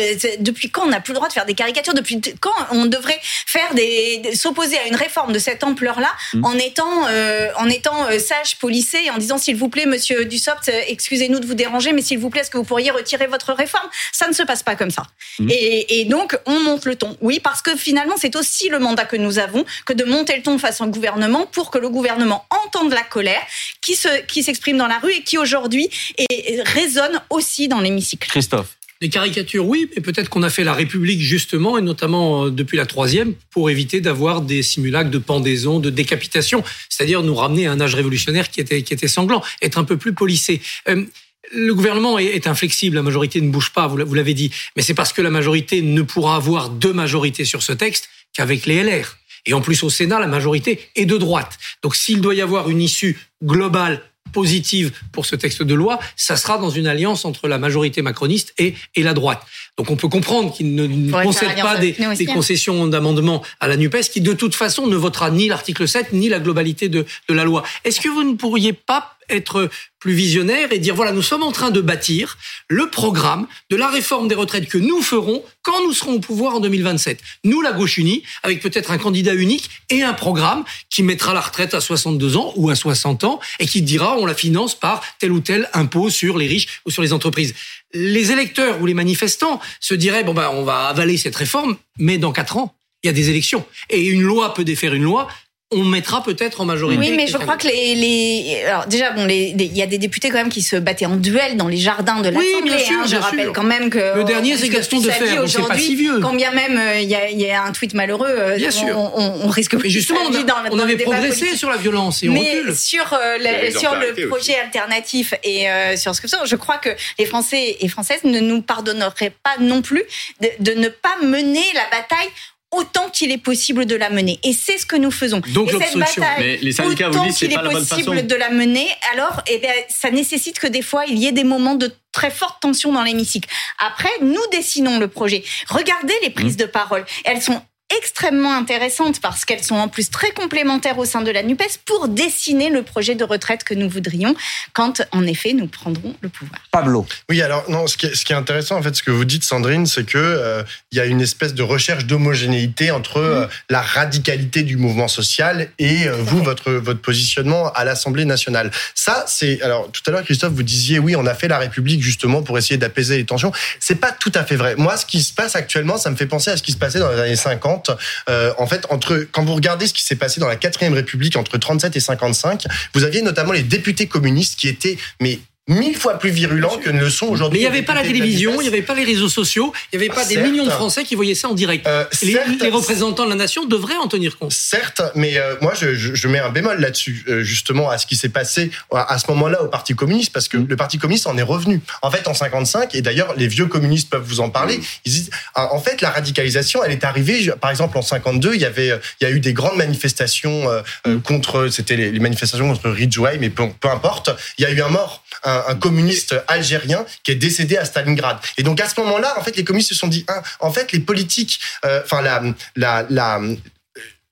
depuis 0.40 0.70
quand 0.70 0.82
on 0.84 0.88
n'a 0.90 1.00
plus 1.00 1.12
le 1.12 1.16
droit 1.16 1.28
de 1.28 1.32
faire 1.32 1.46
des 1.46 1.54
caricatures 1.54 1.94
Depuis 1.94 2.20
quand 2.40 2.50
on 2.70 2.87
devrait 2.87 3.19
faire 3.22 3.75
des, 3.75 3.91
des- 4.22 4.34
s'opposer 4.36 4.78
à 4.78 4.86
une 4.86 4.96
réforme 4.96 5.32
de 5.32 5.38
cette 5.38 5.64
ampleur-là 5.64 6.10
Mm. 6.34 6.44
en 6.44 6.52
étant 6.58 7.06
euh, 7.08 7.48
en 7.58 7.68
étant 7.68 8.06
euh, 8.06 8.18
sage, 8.18 8.56
policé, 8.58 8.99
et 9.06 9.11
en 9.11 9.18
disant 9.18 9.38
s'il 9.38 9.56
vous 9.56 9.68
plaît, 9.68 9.87
Monsieur 9.87 10.25
Dussopt, 10.25 10.68
euh, 10.68 10.80
excusez-nous 10.88 11.40
de 11.40 11.46
vous 11.46 11.54
déranger, 11.54 11.92
mais 11.92 12.02
s'il 12.02 12.18
vous 12.18 12.30
plaît, 12.30 12.40
est-ce 12.42 12.50
que 12.50 12.58
vous 12.58 12.64
pourriez 12.64 12.90
retirer 12.90 13.26
votre 13.26 13.52
réforme? 13.52 13.88
Ça 14.12 14.26
ne 14.28 14.32
se 14.32 14.42
passe 14.42 14.62
pas 14.62 14.76
comme 14.76 14.90
ça. 14.90 15.02
Mm. 15.38 15.49
Et, 15.50 16.00
et 16.00 16.04
donc, 16.04 16.38
on 16.46 16.61
monte 16.61 16.84
le 16.84 16.96
ton. 16.96 17.16
Oui, 17.20 17.40
parce 17.40 17.62
que 17.62 17.76
finalement, 17.76 18.14
c'est 18.18 18.37
aussi 18.37 18.68
le 18.68 18.78
mandat 18.78 19.04
que 19.04 19.16
nous 19.16 19.38
avons 19.38 19.64
que 19.87 19.92
de 19.92 20.04
monter 20.04 20.37
le 20.37 20.42
ton 20.42 20.58
face 20.58 20.80
au 20.80 20.87
gouvernement 20.87 21.46
pour 21.46 21.70
que 21.70 21.78
le 21.78 21.88
gouvernement 21.88 22.44
entende 22.64 22.92
la 22.92 23.02
colère 23.02 23.42
qui 23.80 23.94
se 23.96 24.08
qui 24.26 24.42
s'exprime 24.42 24.76
dans 24.76 24.87
la 24.87 24.99
rue 24.99 25.12
et 25.12 25.22
qui 25.22 25.38
aujourd'hui 25.38 25.88
et- 26.18 26.54
et 26.54 26.62
résonne 26.62 27.20
aussi 27.30 27.68
dans 27.68 27.80
l'hémicycle. 27.80 28.28
Christophe. 28.28 28.76
Des 29.02 29.09
caricatures, 29.09 29.66
oui, 29.66 29.90
mais 29.97 30.00
peut-être 30.00 30.28
qu'on 30.28 30.44
a 30.44 30.49
fait 30.49 30.62
la 30.62 30.75
République 30.75 31.21
justement, 31.21 31.76
et 31.76 31.82
notamment 31.82 32.44
euh, 32.44 32.50
depuis 32.50 32.76
la 32.76 32.87
troisième, 32.87 33.35
pour 33.50 33.68
éviter 33.68 34.00
d'avoir 34.00 34.42
des 34.42 34.62
simulacres 34.62 35.11
de 35.11 35.18
pendaison, 35.18 35.80
de 35.80 35.90
décapitation, 35.90 36.62
c'est-à-dire 36.88 37.25
nous 37.25 37.35
ramener 37.35 37.66
à 37.66 37.73
un 37.73 37.80
âge 37.80 37.97
révolutionnaire 37.97 38.49
qui 38.49 38.61
était, 38.61 38.82
qui 38.82 38.94
était 38.94 39.09
sanglant, 39.09 39.42
être 39.61 39.76
un 39.76 39.82
peu 39.82 39.97
plus 39.97 40.12
policé. 40.12 40.61
Euh, 40.88 41.04
le 41.52 41.75
gouvernement 41.75 42.16
est, 42.21 42.47
inflexible, 42.47 42.94
la 42.94 43.02
majorité 43.02 43.40
ne 43.40 43.50
bouge 43.50 43.73
pas, 43.73 43.88
vous 43.88 44.14
l'avez 44.14 44.35
dit, 44.35 44.52
mais 44.76 44.82
c'est 44.82 44.94
parce 44.94 45.12
que 45.12 45.21
la 45.21 45.30
majorité 45.30 45.82
ne 45.82 46.02
pourra 46.02 46.37
avoir 46.37 46.68
deux 46.68 46.92
majorités 46.92 47.44
sur 47.44 47.61
ce 47.64 47.73
texte 47.73 48.09
qu'avec 48.32 48.66
les 48.66 48.85
LR. 48.85 49.18
Et 49.47 49.52
en 49.52 49.61
plus, 49.61 49.82
au 49.82 49.90
Sénat, 49.90 50.21
la 50.21 50.28
majorité 50.28 50.78
est 50.94 51.06
de 51.06 51.16
droite. 51.16 51.59
Donc 51.82 51.97
s'il 51.97 52.21
doit 52.21 52.37
y 52.37 52.40
avoir 52.40 52.71
une 52.71 52.80
issue 52.80 53.18
globale 53.42 54.00
positive 54.33 54.93
pour 55.12 55.26
ce 55.26 55.37
texte 55.37 55.62
de 55.62 55.75
loi, 55.75 55.99
ça 56.17 56.37
sera 56.37 56.59
dans 56.59 56.71
une 56.71 56.87
alliance 56.87 57.25
entre 57.25 57.49
la 57.49 57.59
majorité 57.59 58.02
macroniste 58.02 58.55
et, 58.59 58.75
et 58.95 59.02
la 59.02 59.14
droite. 59.14 59.43
Donc 59.76 59.91
on 59.91 59.97
peut 59.97 60.09
comprendre 60.09 60.52
qu'il 60.52 60.75
ne, 60.75 60.87
ne 60.87 61.11
Faudrait 61.11 61.23
faire 61.25 61.25
concède 61.25 61.49
alliance 61.50 62.17
pas 62.17 62.17
des, 62.17 62.26
concessions 62.26 62.87
d'amendement 62.87 63.43
à 63.61 63.69
la 63.69 63.76
NUPES, 63.76 64.11
qui 64.11 64.21
de 64.21 64.33
toute 64.33 64.55
façon 64.55 64.87
ne 64.87 64.97
votera 64.97 65.31
ni 65.31 65.49
l'article 65.49 65.87
7 65.87 66.12
ni 66.12 66.29
la 66.29 66.41
globalité 66.41 66.88
de, 66.88 67.05
de 67.29 67.35
la 67.35 67.45
loi. 67.45 67.62
Est-ce 67.85 68.00
que 68.00 68.09
vous 68.09 68.25
ne 68.25 68.35
pourriez 68.35 68.73
pas 68.73 69.17
être 69.32 69.70
plus 69.98 70.14
visionnaire 70.14 70.72
et 70.72 70.78
dire 70.78 70.94
voilà, 70.94 71.12
nous 71.12 71.22
sommes 71.22 71.42
en 71.42 71.52
train 71.52 71.70
de 71.70 71.80
bâtir 71.80 72.36
le 72.68 72.90
programme 72.90 73.46
de 73.70 73.76
la 73.76 73.88
réforme 73.88 74.28
des 74.28 74.34
retraites 74.34 74.68
que 74.68 74.78
nous 74.78 75.00
ferons 75.00 75.44
quand 75.62 75.80
nous 75.84 75.92
serons 75.92 76.14
au 76.14 76.18
pouvoir 76.18 76.56
en 76.56 76.60
2027. 76.60 77.20
Nous, 77.44 77.60
la 77.60 77.72
gauche 77.72 77.98
unie, 77.98 78.24
avec 78.42 78.60
peut-être 78.60 78.90
un 78.90 78.98
candidat 78.98 79.34
unique 79.34 79.70
et 79.90 80.02
un 80.02 80.12
programme 80.12 80.64
qui 80.90 81.02
mettra 81.02 81.34
la 81.34 81.40
retraite 81.40 81.74
à 81.74 81.80
62 81.80 82.36
ans 82.36 82.52
ou 82.56 82.68
à 82.68 82.74
60 82.74 83.24
ans 83.24 83.40
et 83.60 83.66
qui 83.66 83.82
dira 83.82 84.18
on 84.18 84.26
la 84.26 84.34
finance 84.34 84.74
par 84.74 85.02
tel 85.18 85.30
ou 85.30 85.40
tel 85.40 85.68
impôt 85.72 86.10
sur 86.10 86.36
les 86.36 86.48
riches 86.48 86.80
ou 86.84 86.90
sur 86.90 87.02
les 87.02 87.12
entreprises. 87.12 87.54
Les 87.94 88.32
électeurs 88.32 88.80
ou 88.80 88.86
les 88.86 88.94
manifestants 88.94 89.60
se 89.80 89.94
diraient 89.94 90.24
bon 90.24 90.34
ben 90.34 90.50
on 90.52 90.64
va 90.64 90.88
avaler 90.88 91.16
cette 91.16 91.36
réforme, 91.36 91.76
mais 91.98 92.18
dans 92.18 92.32
quatre 92.32 92.56
ans 92.56 92.74
il 93.02 93.08
y 93.08 93.10
a 93.10 93.12
des 93.12 93.30
élections 93.30 93.64
et 93.90 94.04
une 94.04 94.22
loi 94.22 94.54
peut 94.54 94.64
défaire 94.64 94.94
une 94.94 95.02
loi 95.02 95.28
on 95.73 95.85
mettra 95.85 96.23
peut-être 96.23 96.61
en 96.61 96.64
majorité. 96.64 97.00
Oui, 97.00 97.12
mais 97.17 97.26
je 97.26 97.37
crois 97.37 97.57
que 97.57 97.67
les, 97.67 97.95
les 97.95 98.62
alors 98.67 98.87
déjà 98.87 99.11
bon, 99.11 99.25
les, 99.25 99.55
il 99.59 99.76
y 99.76 99.83
a 99.83 99.87
des 99.87 99.99
députés 99.99 100.29
quand 100.31 100.37
même 100.38 100.49
qui 100.49 100.62
se 100.62 100.76
battaient 100.76 101.07
en 101.07 101.17
duel 101.17 101.57
dans 101.57 101.69
les 101.69 101.76
jardins 101.79 102.21
de 102.21 102.29
l'Assemblée. 102.29 102.49
Oui, 102.62 102.69
bien 102.69 102.79
sûr, 102.79 102.99
hein. 102.99 103.02
Je 103.05 103.11
bien 103.11 103.21
rappelle 103.21 103.41
sûr. 103.45 103.52
quand 103.52 103.62
même 103.62 103.91
que 103.91 104.17
Le 104.17 104.25
dernier, 104.25 104.57
c'est 104.57 104.69
Gaston 104.69 105.00
Defer, 105.00 105.37
donc 105.37 105.49
c'est 105.49 105.67
pas 105.67 105.79
si 105.79 105.95
vieux. 105.97 106.21
Quand 106.21 106.35
bien 106.35 106.50
même 106.52 106.76
euh, 106.79 107.00
il 107.00 107.09
y, 107.09 107.14
a, 107.14 107.29
il 107.31 107.41
y 107.41 107.50
a 107.50 107.64
un 107.64 107.73
tweet 107.73 107.95
malheureux, 107.95 108.29
euh, 108.29 108.57
Bien 108.57 108.69
on, 108.69 108.71
sûr. 108.87 108.97
on, 108.99 109.41
on 109.45 109.49
risque 109.49 109.75
Mais 109.83 109.88
justement, 109.91 110.21
on, 110.29 110.33
sa 110.33 110.38
vie 110.38 110.45
a- 110.45 110.47
dans, 110.47 110.55
on 110.73 110.76
dans 110.76 110.85
le 110.85 110.93
avait 110.93 110.97
progressé 111.02 111.38
politique. 111.41 111.59
sur 111.59 111.71
la 111.71 111.76
violence 111.79 112.23
et 112.23 112.29
on 112.29 112.33
Mais 112.33 112.59
recule. 112.59 112.76
sur, 112.76 113.12
euh, 113.12 113.71
sur 113.79 113.95
le 113.97 114.29
projet 114.29 114.57
alternatif 114.59 115.35
et 115.43 115.69
euh, 115.71 115.97
sur 115.97 116.14
ce 116.14 116.21
que 116.21 116.29
c'est, 116.29 116.37
je 116.45 116.57
crois 116.57 116.79
que 116.79 116.91
les 117.19 117.26
Français 117.26 117.76
et 117.81 117.88
Françaises 117.88 118.25
ne 118.25 118.41
nous 118.41 118.62
pardonneraient 118.62 119.33
pas 119.43 119.57
non 119.61 119.83
plus 119.83 120.02
de, 120.41 120.49
de 120.61 120.73
ne 120.79 120.88
pas 120.88 121.14
mener 121.23 121.64
la 121.75 121.85
bataille 121.99 122.29
autant 122.73 123.09
qu'il 123.11 123.31
est 123.31 123.38
possible 123.38 123.87
de 123.87 123.95
la 123.95 124.11
mener. 124.11 124.41
Et 124.43 124.52
c'est 124.52 124.79
ce 124.79 124.87
que 124.87 124.97
nous 124.97 125.11
faisons. 125.11 125.41
Donc 125.49 125.69
et 125.69 125.73
cette 125.73 125.81
l'obstruction. 125.95 126.23
bataille, 126.23 126.45
Mais 126.45 126.57
les 126.57 126.73
syndicats 126.73 127.09
vous 127.11 127.19
autant 127.19 127.33
qu'il 127.33 127.52
est 127.52 127.55
pas 127.55 127.62
la 127.62 127.71
bonne 127.71 127.87
possible 127.87 128.14
façon. 128.14 128.26
de 128.26 128.35
la 128.35 128.50
mener, 128.50 128.87
alors 129.12 129.43
eh 129.47 129.59
bien, 129.59 129.73
ça 129.88 130.11
nécessite 130.11 130.59
que 130.59 130.67
des 130.67 130.83
fois, 130.83 131.05
il 131.07 131.19
y 131.19 131.26
ait 131.26 131.33
des 131.33 131.45
moments 131.45 131.75
de 131.75 131.93
très 132.12 132.31
forte 132.31 132.61
tension 132.61 132.93
dans 132.93 133.02
l'hémicycle. 133.02 133.49
Après, 133.79 134.11
nous 134.23 134.41
dessinons 134.50 134.99
le 134.99 135.09
projet. 135.09 135.45
Regardez 135.69 136.14
les 136.23 136.31
Mmh. 136.31 136.35
prises 136.35 136.57
de 136.57 136.64
parole. 136.64 137.05
Elles 137.25 137.43
sont 137.43 137.62
extrêmement 138.02 138.52
intéressantes 138.52 139.21
parce 139.21 139.44
qu'elles 139.44 139.62
sont 139.62 139.76
en 139.76 139.87
plus 139.87 140.11
très 140.11 140.32
complémentaires 140.32 140.99
au 140.99 141.04
sein 141.04 141.23
de 141.23 141.30
la 141.30 141.44
NUPES 141.44 141.78
pour 141.85 142.09
dessiner 142.09 142.68
le 142.68 142.82
projet 142.82 143.14
de 143.14 143.23
retraite 143.23 143.62
que 143.62 143.75
nous 143.75 143.88
voudrions 143.88 144.35
quand, 144.73 145.02
en 145.12 145.25
effet, 145.25 145.52
nous 145.52 145.68
prendrons 145.68 146.16
le 146.21 146.28
pouvoir. 146.28 146.61
Pablo. 146.73 147.06
Oui, 147.28 147.40
alors 147.42 147.71
non, 147.71 147.87
ce 147.87 147.97
qui 147.97 148.06
est, 148.06 148.14
ce 148.16 148.25
qui 148.25 148.32
est 148.32 148.37
intéressant 148.37 148.76
en 148.76 148.82
fait, 148.82 148.97
ce 148.97 149.04
que 149.04 149.12
vous 149.12 149.25
dites, 149.25 149.44
Sandrine, 149.44 149.87
c'est 149.87 150.04
que 150.04 150.18
euh, 150.18 150.64
il 150.90 150.99
y 150.99 151.00
a 151.00 151.04
une 151.04 151.21
espèce 151.21 151.54
de 151.54 151.62
recherche 151.62 152.04
d'homogénéité 152.04 152.90
entre 152.90 153.18
euh, 153.18 153.47
la 153.71 153.80
radicalité 153.80 154.64
du 154.64 154.76
mouvement 154.76 155.06
social 155.06 155.68
et 155.78 156.09
euh, 156.09 156.16
vous, 156.16 156.42
votre 156.42 156.73
votre 156.73 157.00
positionnement 157.00 157.71
à 157.73 157.85
l'Assemblée 157.85 158.25
nationale. 158.25 158.73
Ça, 158.97 159.25
c'est 159.28 159.62
alors 159.62 159.92
tout 159.92 160.02
à 160.06 160.11
l'heure, 160.11 160.25
Christophe, 160.25 160.52
vous 160.54 160.64
disiez 160.64 160.99
oui, 160.99 161.14
on 161.14 161.26
a 161.26 161.35
fait 161.35 161.47
la 161.47 161.59
République 161.59 162.02
justement 162.02 162.42
pour 162.42 162.59
essayer 162.59 162.78
d'apaiser 162.78 163.16
les 163.16 163.25
tensions. 163.25 163.52
C'est 163.78 164.00
pas 164.00 164.11
tout 164.11 164.32
à 164.35 164.42
fait 164.42 164.56
vrai. 164.56 164.75
Moi, 164.76 164.97
ce 164.97 165.06
qui 165.06 165.23
se 165.23 165.32
passe 165.32 165.54
actuellement, 165.54 165.99
ça 165.99 166.11
me 166.11 166.16
fait 166.16 166.26
penser 166.26 166.50
à 166.50 166.56
ce 166.56 166.64
qui 166.64 166.73
se 166.73 166.78
passait 166.78 166.99
dans 166.99 167.12
les 167.12 167.21
années 167.21 167.37
50. 167.37 167.91
Euh, 168.28 168.52
en 168.58 168.66
fait, 168.66 168.87
quand 169.32 169.44
vous 169.44 169.54
regardez 169.54 169.87
ce 169.87 169.92
qui 169.92 170.02
s'est 170.02 170.16
passé 170.16 170.40
dans 170.40 170.49
la 170.49 170.56
quatrième 170.56 170.94
République 170.94 171.37
entre 171.37 171.58
37 171.58 171.96
et 171.96 172.00
55, 172.00 172.64
vous 172.94 173.04
aviez 173.04 173.22
notamment 173.22 173.52
les 173.52 173.62
députés 173.62 174.06
communistes 174.06 174.58
qui 174.58 174.68
étaient 174.68 174.99
mais 175.20 175.40
mille 175.69 175.97
fois 175.97 176.19
plus 176.19 176.31
virulents 176.31 176.76
que 176.78 176.90
ne 176.90 177.00
le 177.00 177.11
sont 177.11 177.26
Mais 177.26 177.33
aujourd'hui. 177.33 177.61
il 177.61 177.62
n'y 177.62 177.69
avait 177.69 177.83
pas 177.83 177.95
la 177.95 178.02
télévision, 178.02 178.61
il 178.61 178.62
n'y 178.62 178.69
avait 178.69 178.83
pas 178.83 178.95
les 178.95 179.04
réseaux 179.04 179.28
sociaux, 179.28 179.73
il 179.92 179.99
n'y 179.99 180.04
avait 180.04 180.14
pas 180.14 180.25
des 180.25 180.35
Certes. 180.35 180.47
millions 180.47 180.64
de 180.64 180.71
Français 180.71 181.04
qui 181.04 181.14
voyaient 181.14 181.37
ça 181.37 181.49
en 181.49 181.54
direct. 181.54 181.87
Euh, 181.87 182.04
les, 182.23 182.33
certes, 182.33 182.49
les 182.61 182.71
représentants 182.71 183.25
de 183.25 183.31
la 183.31 183.37
nation 183.37 183.64
devraient 183.64 183.97
en 183.97 184.09
tenir 184.09 184.38
compte. 184.38 184.52
Certes, 184.52 185.02
mais 185.14 185.38
euh, 185.38 185.54
moi 185.61 185.73
je, 185.75 186.28
mets 186.28 186.40
un 186.40 186.50
bémol 186.50 186.81
là-dessus, 186.81 187.25
euh, 187.28 187.42
justement 187.42 187.90
à 187.90 187.99
ce 187.99 188.07
qui 188.07 188.16
s'est 188.16 188.28
passé 188.28 188.71
à, 188.90 189.19
ce 189.19 189.26
moment-là 189.28 189.62
au 189.62 189.69
Parti 189.69 189.95
communiste, 189.95 190.33
parce 190.33 190.49
que 190.49 190.57
le 190.57 190.76
Parti 190.76 190.99
communiste 190.99 191.26
en 191.26 191.38
est 191.38 191.42
revenu. 191.42 191.81
En 192.02 192.11
fait, 192.11 192.26
en 192.26 192.35
55, 192.35 192.95
et 192.95 193.02
d'ailleurs 193.02 193.35
les 193.37 193.47
vieux 193.47 193.66
communistes 193.66 194.11
peuvent 194.11 194.25
vous 194.25 194.40
en 194.40 194.50
parler. 194.50 194.81
Ils 195.04 195.12
disent, 195.12 195.31
ah, 195.54 195.73
en 195.73 195.78
fait, 195.78 196.00
la 196.00 196.11
radicalisation, 196.11 196.83
elle 196.83 196.92
est 196.92 197.04
arrivée. 197.04 197.50
Par 197.61 197.71
exemple, 197.71 197.97
en 197.99 198.02
52, 198.02 198.54
il 198.54 198.61
y 198.61 198.64
avait, 198.64 198.99
il 199.21 199.25
y 199.25 199.26
a 199.26 199.31
eu 199.31 199.40
des 199.40 199.52
grandes 199.52 199.76
manifestations 199.76 200.69
euh, 201.07 201.19
contre, 201.25 201.69
c'était 201.69 201.97
les, 201.97 202.11
les 202.11 202.21
manifestations 202.21 202.69
contre 202.69 202.90
Ridgway, 202.90 203.38
mais 203.38 203.50
peu, 203.50 203.69
peu 203.81 203.88
importe. 203.88 204.31
Il 204.59 204.62
y 204.62 204.66
a 204.66 204.71
eu 204.71 204.81
un 204.83 204.88
mort, 204.88 205.25
un, 205.45 205.51
un 205.68 205.75
communiste 205.75 206.35
algérien 206.49 207.04
qui 207.23 207.32
est 207.32 207.37
décédé 207.37 207.76
à 207.76 207.85
Stalingrad. 207.85 208.38
Et 208.59 208.62
donc 208.62 208.80
à 208.80 208.88
ce 208.88 208.99
moment-là, 209.00 209.35
en 209.38 209.42
fait, 209.42 209.56
les 209.56 209.64
communistes 209.64 209.90
se 209.90 209.94
sont 209.94 210.09
dit, 210.09 210.25
ah, 210.28 210.42
en 210.61 210.73
fait, 210.73 210.92
les 210.92 211.00
politiques, 211.00 211.61
euh, 211.85 212.00
enfin 212.04 212.23
la, 212.23 212.42
la, 212.76 213.06
la 213.09 213.40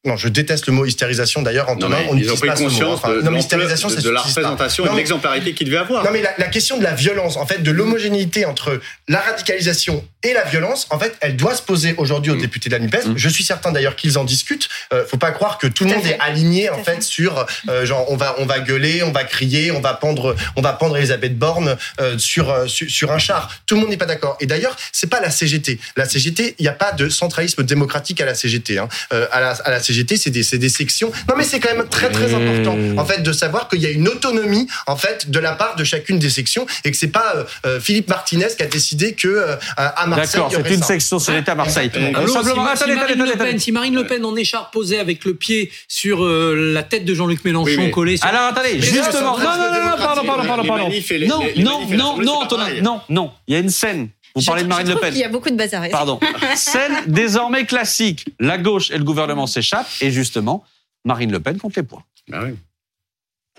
non, 0.07 0.17
je 0.17 0.29
déteste 0.29 0.67
le 0.67 0.73
mot 0.73 0.87
hystérisation 0.87 1.43
d'ailleurs, 1.43 1.67
Non, 1.67 1.73
Antonin. 1.75 1.97
mais 2.01 2.07
on 2.11 2.17
ils 2.17 2.33
ont 2.33 2.37
pris 2.37 2.49
conscience 2.49 3.01
Enfin, 3.03 3.11
de, 3.13 3.21
non, 3.21 3.37
hystérisation, 3.37 3.89
de, 3.89 3.95
ça 3.97 4.01
de 4.01 4.09
la 4.09 4.21
s'utilise 4.21 4.35
pas. 4.37 4.41
représentation 4.49 4.85
et 4.85 4.87
Non, 4.87 4.93
de 4.93 4.97
mais- 4.97 5.03
l'exemplarité 5.03 5.53
qu'il 5.53 5.67
devait 5.67 5.77
avoir. 5.77 6.03
non 6.05 6.11
mais 6.11 6.23
la, 6.23 6.31
la 6.39 6.47
question 6.47 6.79
de 6.79 6.83
la 6.83 6.95
violence, 6.95 7.37
en 7.37 7.45
fait, 7.47 7.63
de 7.63 7.71
l'homogénéité 7.71 8.47
entre 8.47 8.81
la 9.09 9.21
radicalisation 9.21 10.03
et 10.23 10.33
la 10.33 10.45
violence, 10.45 10.87
en 10.91 10.99
fait, 10.99 11.15
elle 11.21 11.37
doit 11.37 11.55
se 11.55 11.61
poser 11.63 11.95
aujourd'hui 11.99 12.33
aux 12.33 12.37
Mm. 12.37 12.41
députés 12.41 12.69
de 12.71 12.75
la 12.77 12.79
Nupes. 12.81 13.05
Mm. 13.05 13.13
Je 13.17 13.29
suis 13.29 13.45
certain 13.45 13.73
d'ailleurs 13.73 13.95
qu'ils 13.97 14.17
en 14.17 14.25
discutent. 14.25 14.69
Euh, 14.95 15.05
faut 15.07 15.17
pas 15.19 15.33
croire 15.33 15.59
que 15.59 15.67
tout 15.67 15.85
le 15.85 15.91
Tout 15.91 15.97
monde 15.97 16.05
fait. 16.05 16.13
est 16.15 16.21
aligné 16.21 16.69
Tout 16.69 16.75
en 16.75 16.85
fait 16.85 16.95
fait. 16.97 17.03
sur 17.03 17.47
euh, 17.69 17.85
genre 17.85 18.11
on 18.11 18.17
va 18.17 18.37
on 18.39 18.47
va 18.47 18.61
gueuler, 18.61 19.03
on 19.03 19.13
va 19.13 19.25
crier, 19.25 19.71
on 19.71 19.81
va 19.81 19.93
pendre 19.95 20.35
on 20.57 20.63
va 20.63 20.73
pendre 20.73 20.97
Elisabeth 20.97 21.37
Borne 21.39 21.77
euh, 22.01 22.17
sur, 22.19 22.49
euh, 22.51 22.67
sur 22.67 22.91
sur 22.91 23.13
un 23.13 23.19
char. 23.19 23.51
Tout 23.67 23.75
le 23.75 23.83
monde 23.83 23.91
n'est 23.91 23.97
pas 23.99 24.07
d'accord. 24.07 24.39
Et 24.41 24.47
d'ailleurs, 24.47 24.77
c'est 24.93 25.11
pas 25.11 25.21
la 25.21 25.31
CGT. 25.31 25.79
La 25.97 26.07
CGT, 26.09 26.55
il 26.59 26.63
n'y 26.63 26.69
a 26.69 26.73
pas 26.73 26.93
de 26.93 27.11
centralisme 27.11 27.63
démocratique 27.65 28.21
à 28.23 28.25
la 28.25 28.35
CGT. 28.35 28.79
Hein. 28.79 28.89
Euh, 29.13 29.27
à, 29.33 29.41
la, 29.41 29.51
à 29.51 29.71
la 29.71 29.79
CGT, 29.81 29.90
c'est 29.95 30.31
des 30.31 30.43
des 30.59 30.69
sections. 30.69 31.11
Non 31.29 31.35
mais 31.37 31.45
c'est 31.45 31.61
quand 31.61 31.75
même 31.75 31.87
très 31.89 32.11
très 32.11 32.33
important 32.35 32.77
en 32.97 33.05
fait 33.05 33.23
de 33.23 33.33
savoir 33.33 33.69
qu'il 33.69 33.81
y 33.81 33.87
a 33.87 33.91
une 33.91 34.09
autonomie 34.09 34.67
en 34.87 34.97
fait 34.97 35.31
de 35.31 35.39
la 35.39 35.53
part 35.53 35.77
de 35.77 35.85
chacune 35.85 36.19
des 36.19 36.31
sections 36.31 36.67
et 36.85 36.91
que 36.91 36.97
c'est 36.97 37.09
pas 37.09 37.33
euh, 37.37 37.45
euh, 37.67 37.81
Philippe 37.81 38.09
Martinez 38.09 38.49
qui 38.57 38.63
a 38.63 38.67
décidé 38.67 39.13
que 39.15 39.29
euh, 39.29 39.57
à 39.77 40.07
Marseille 40.07 40.41
D'accord, 40.43 40.53
c'est 40.65 40.75
une 40.75 40.81
ça. 40.81 40.87
section 40.87 41.19
sur 41.19 41.33
l'État 41.33 41.53
à 41.53 41.55
Marseille. 41.55 41.91
Euh, 41.97 42.11
Euh, 42.17 42.27
simplement, 42.27 42.67
si 42.67 42.83
attendez, 42.83 42.95
Marine 42.95 43.01
attendez, 43.01 43.15
le 43.15 43.37
Pen, 43.39 43.47
attendez. 43.47 43.59
si 43.59 43.73
Marine 43.73 43.95
Le 43.95 44.07
Pen 44.07 44.25
en 44.25 44.37
écharpe 44.37 44.73
posée 44.73 44.99
avec 44.99 45.25
le 45.25 45.35
pied 45.35 45.71
sur 45.89 46.25
euh, 46.25 46.55
la 46.73 46.83
tête 46.83 47.05
de 47.05 47.15
Jean-Luc 47.15 47.45
Mélenchon 47.45 47.71
Oui, 47.71 47.77
mais- 47.79 47.91
collé 47.91 48.17
sur... 48.17 48.27
Alors 48.27 48.43
attendez, 48.53 48.75
Mais 48.75 48.81
justement, 48.83 49.39
non, 49.39 49.45
non, 49.45 49.51
non, 49.51 49.57
non, 49.57 49.73
démocratique. 49.75 50.05
pardon, 50.07 50.25
pardon, 50.47 50.65
pardon, 50.67 50.89
les- 50.89 51.27
Non, 51.27 51.41
les- 51.43 51.53
les 51.55 51.63
non, 51.63 51.87
non, 51.91 52.17
non, 52.19 52.33
Antonin, 52.43 52.67
non, 52.83 53.01
non. 53.09 53.31
Il 53.49 53.55
y 53.55 53.57
a 53.57 53.61
une 53.61 53.71
scène. 53.71 54.09
Vous 54.35 54.41
Je- 54.43 54.47
parlez 54.47 54.63
de 54.63 54.67
je 54.67 54.69
Marine 54.69 54.89
Le 54.89 54.97
Pen. 54.97 55.11
qu'il 55.13 55.21
y 55.21 55.25
a 55.25 55.29
beaucoup 55.29 55.51
de 55.51 55.57
bazar. 55.57 55.83
Pardon. 55.91 56.21
Scène 56.57 56.93
désormais 57.07 57.67
classique. 57.67 58.27
La 58.39 58.59
gauche 58.59 58.91
et 58.91 58.99
le 58.99 59.05
gouvernement 59.05 59.47
s'échappent 59.47 59.89
et 60.01 60.11
justement, 60.11 60.65
Marine 61.05 61.33
Le 61.33 61.41
Pen 61.41 61.59
compte 61.59 61.75
les 61.77 61.83
points. 61.83 62.05
Bah 62.29 62.41
oui. 62.45 62.55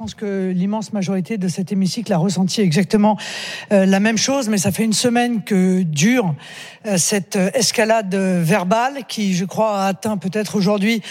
Je 0.01 0.03
pense 0.03 0.15
que 0.15 0.51
l'immense 0.55 0.93
majorité 0.93 1.37
de 1.37 1.49
cet 1.49 1.73
hémicycle 1.73 2.13
a 2.13 2.17
ressenti 2.17 2.61
exactement 2.61 3.17
euh, 3.73 3.85
la 3.85 3.99
même 3.99 4.17
chose, 4.17 4.47
mais 4.47 4.57
ça 4.57 4.71
fait 4.71 4.85
une 4.85 4.93
semaine 4.93 5.43
que 5.43 5.83
dure 5.83 6.33
euh, 6.87 6.97
cette 6.97 7.35
euh, 7.35 7.51
escalade 7.53 8.15
verbale 8.15 9.03
qui, 9.09 9.35
je 9.35 9.43
crois, 9.43 9.81
a 9.81 9.87
atteint 9.87 10.15
peut-être 10.15 10.55
aujourd'hui 10.55 11.01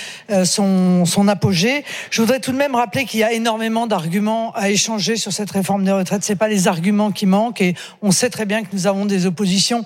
son, 0.44 1.04
son 1.04 1.28
apogée. 1.28 1.84
Je 2.10 2.22
voudrais 2.22 2.40
tout 2.40 2.52
de 2.52 2.56
même 2.56 2.74
rappeler 2.74 3.04
qu'il 3.04 3.20
y 3.20 3.22
a 3.22 3.32
énormément 3.32 3.86
d'arguments 3.86 4.52
à 4.54 4.70
échanger 4.70 5.16
sur 5.16 5.30
cette 5.30 5.50
réforme 5.50 5.84
des 5.84 5.92
retraites. 5.92 6.24
C'est 6.24 6.34
pas 6.34 6.48
les 6.48 6.66
arguments 6.66 7.12
qui 7.12 7.26
manquent, 7.26 7.60
et 7.60 7.74
on 8.00 8.10
sait 8.12 8.30
très 8.30 8.46
bien 8.46 8.62
que 8.62 8.68
nous 8.72 8.86
avons 8.86 9.04
des 9.04 9.26
oppositions 9.26 9.82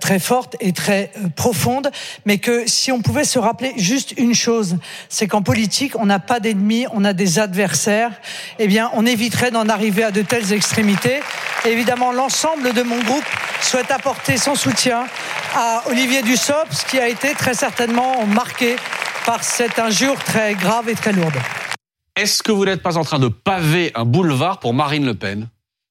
très 0.00 0.20
fortes 0.20 0.56
et 0.60 0.72
très 0.72 1.10
profondes, 1.34 1.90
mais 2.24 2.38
que 2.38 2.62
si 2.66 2.92
on 2.92 3.02
pouvait 3.02 3.24
se 3.24 3.38
rappeler 3.38 3.72
juste 3.76 4.14
une 4.16 4.34
chose, 4.34 4.76
c'est 5.08 5.26
qu'en 5.26 5.42
politique, 5.42 5.98
on 5.98 6.06
n'a 6.06 6.20
pas 6.20 6.38
d'ennemis, 6.38 6.86
on 6.92 7.04
a 7.04 7.12
des 7.12 7.40
adversaires 7.40 8.12
eh 8.58 8.66
bien, 8.66 8.90
on 8.94 9.06
éviterait 9.06 9.50
d'en 9.50 9.68
arriver 9.68 10.04
à 10.04 10.10
de 10.10 10.22
telles 10.22 10.52
extrémités. 10.52 11.20
Et 11.64 11.68
évidemment, 11.68 12.12
l'ensemble 12.12 12.72
de 12.72 12.82
mon 12.82 13.00
groupe 13.00 13.24
souhaite 13.60 13.90
apporter 13.90 14.36
son 14.36 14.54
soutien 14.54 15.06
à 15.54 15.82
Olivier 15.86 16.22
Dussopt, 16.22 16.86
qui 16.88 16.98
a 16.98 17.08
été 17.08 17.34
très 17.34 17.54
certainement 17.54 18.24
marqué 18.26 18.76
par 19.26 19.42
cette 19.44 19.78
injure 19.78 20.16
très 20.24 20.54
grave 20.54 20.88
et 20.88 20.94
très 20.94 21.12
lourde. 21.12 21.36
Est-ce 22.16 22.42
que 22.42 22.50
vous 22.50 22.64
n'êtes 22.64 22.82
pas 22.82 22.96
en 22.96 23.04
train 23.04 23.18
de 23.18 23.28
paver 23.28 23.92
un 23.94 24.04
boulevard 24.04 24.58
pour 24.58 24.74
Marine 24.74 25.06
Le 25.06 25.14
Pen? 25.14 25.48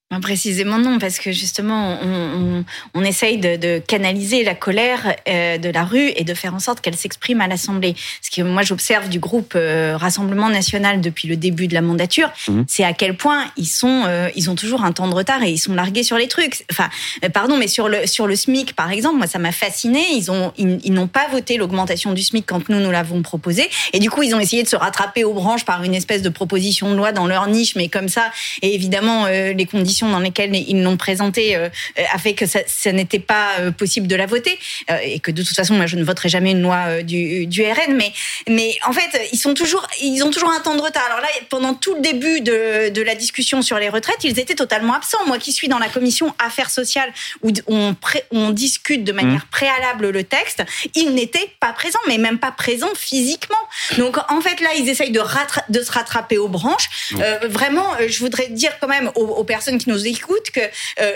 Ben, 0.09 0.21
Précisément 0.21 0.77
non, 0.77 0.99
parce 0.99 1.19
que 1.19 1.33
justement, 1.33 1.97
on, 2.01 2.07
on, 2.07 2.65
on 2.93 3.03
essaye 3.03 3.39
de, 3.39 3.57
de 3.57 3.79
canaliser 3.85 4.45
la 4.45 4.55
colère 4.55 5.15
euh, 5.27 5.57
de 5.57 5.67
la 5.69 5.83
rue 5.83 6.11
et 6.15 6.23
de 6.23 6.33
faire 6.33 6.55
en 6.55 6.59
sorte 6.59 6.79
qu'elle 6.79 6.95
s'exprime 6.95 7.41
à 7.41 7.47
l'Assemblée. 7.47 7.93
Ce 8.21 8.31
que 8.31 8.41
moi 8.41 8.61
j'observe 8.63 9.09
du 9.09 9.19
groupe 9.19 9.53
euh, 9.57 9.97
Rassemblement 9.97 10.49
National 10.49 11.01
depuis 11.01 11.27
le 11.27 11.35
début 11.35 11.67
de 11.67 11.73
la 11.73 11.81
mandature, 11.81 12.29
Mhm. 12.47 12.63
c'est 12.69 12.85
à 12.85 12.93
quel 12.93 13.17
point 13.17 13.43
ils 13.57 13.65
sont, 13.65 14.03
euh, 14.07 14.29
ils 14.35 14.49
ont 14.49 14.55
toujours 14.55 14.83
un 14.85 14.93
temps 14.93 15.09
de 15.09 15.13
retard 15.13 15.43
et 15.43 15.49
ils 15.51 15.57
sont 15.57 15.73
largués 15.73 16.03
sur 16.03 16.17
les 16.17 16.29
trucs. 16.29 16.63
Enfin, 16.71 16.89
euh, 17.25 17.29
pardon, 17.29 17.57
mais 17.57 17.67
sur 17.67 17.89
le 17.89 18.07
sur 18.07 18.27
le 18.27 18.35
SMIC 18.37 18.75
par 18.77 18.91
exemple, 18.91 19.17
moi 19.17 19.27
ça 19.27 19.39
m'a 19.39 19.51
fasciné. 19.51 20.01
Ils 20.13 20.31
ont, 20.31 20.53
ils, 20.57 20.79
ils 20.85 20.93
n'ont 20.93 21.07
pas 21.07 21.27
voté 21.29 21.57
l'augmentation 21.57 22.13
du 22.13 22.21
SMIC 22.23 22.45
quand 22.45 22.69
nous 22.69 22.79
nous 22.79 22.91
l'avons 22.91 23.21
proposé, 23.23 23.69
et 23.91 23.99
du 23.99 24.09
coup 24.09 24.23
ils 24.23 24.33
ont 24.33 24.39
essayé 24.39 24.63
de 24.63 24.69
se 24.69 24.77
rattraper 24.77 25.25
aux 25.25 25.33
branches 25.33 25.65
par 25.65 25.83
une 25.83 25.93
espèce 25.95 26.21
de 26.21 26.29
proposition 26.29 26.89
de 26.91 26.95
loi 26.95 27.11
dans 27.11 27.27
leur 27.27 27.47
niche, 27.47 27.75
mais 27.75 27.89
comme 27.89 28.07
ça. 28.07 28.31
Et 28.61 28.73
évidemment, 28.73 29.25
euh, 29.25 29.51
les 29.51 29.65
conditions 29.65 29.96
conditions 29.97 30.09
dans 30.09 30.19
lesquelles 30.19 30.55
ils 30.55 30.81
l'ont 30.83 30.97
présentée 30.97 31.55
euh, 31.55 31.69
a 32.13 32.17
fait 32.17 32.33
que 32.33 32.45
ça, 32.45 32.59
ça 32.67 32.91
n'était 32.91 33.19
pas 33.19 33.59
euh, 33.59 33.71
possible 33.71 34.07
de 34.07 34.15
la 34.15 34.25
voter 34.25 34.57
euh, 34.91 34.97
et 35.03 35.19
que 35.19 35.31
de 35.31 35.43
toute 35.43 35.55
façon, 35.55 35.73
moi, 35.75 35.85
je 35.87 35.95
ne 35.95 36.03
voterai 36.03 36.29
jamais 36.29 36.51
une 36.51 36.61
loi 36.61 36.85
euh, 36.87 37.03
du, 37.03 37.47
du 37.47 37.63
RN. 37.63 37.95
Mais, 37.95 38.11
mais 38.47 38.75
en 38.85 38.91
fait, 38.91 39.29
ils 39.33 39.39
sont 39.39 39.53
toujours, 39.53 39.87
ils 40.01 40.23
ont 40.23 40.29
toujours 40.29 40.51
un 40.51 40.59
temps 40.59 40.75
de 40.75 40.81
retard. 40.81 41.03
Alors 41.07 41.21
là, 41.21 41.27
pendant 41.49 41.73
tout 41.73 41.95
le 41.95 42.01
début 42.01 42.41
de, 42.41 42.89
de 42.89 43.01
la 43.01 43.15
discussion 43.15 43.61
sur 43.61 43.77
les 43.79 43.89
retraites, 43.89 44.23
ils 44.23 44.39
étaient 44.39 44.55
totalement 44.55 44.93
absents. 44.93 45.25
Moi, 45.25 45.37
qui 45.39 45.51
suis 45.51 45.67
dans 45.67 45.79
la 45.79 45.89
commission 45.89 46.33
affaires 46.39 46.69
sociales 46.69 47.11
où 47.41 47.51
on, 47.67 47.93
pré- 47.95 48.23
on 48.31 48.51
discute 48.51 49.03
de 49.03 49.11
manière 49.11 49.47
préalable 49.47 50.09
le 50.09 50.23
texte, 50.23 50.63
ils 50.95 51.13
n'étaient 51.13 51.49
pas 51.59 51.73
présents, 51.73 51.99
mais 52.07 52.17
même 52.17 52.39
pas 52.39 52.51
présents 52.51 52.93
physiquement. 52.95 53.55
Donc 53.97 54.17
en 54.29 54.41
fait, 54.41 54.59
là, 54.61 54.69
ils 54.77 54.89
essayent 54.89 55.11
de, 55.11 55.21
de 55.69 55.81
se 55.81 55.91
rattraper 55.91 56.37
aux 56.37 56.47
branches. 56.49 56.89
Euh, 57.19 57.39
vraiment, 57.49 57.87
je 58.07 58.19
voudrais 58.19 58.47
dire 58.49 58.71
quand 58.79 58.87
même 58.87 59.11
aux, 59.15 59.25
aux 59.25 59.43
personnes 59.43 59.77
qui 59.77 59.86
nous 59.87 60.05
écoutent 60.05 60.51
que 60.51 60.61
euh, 61.01 61.13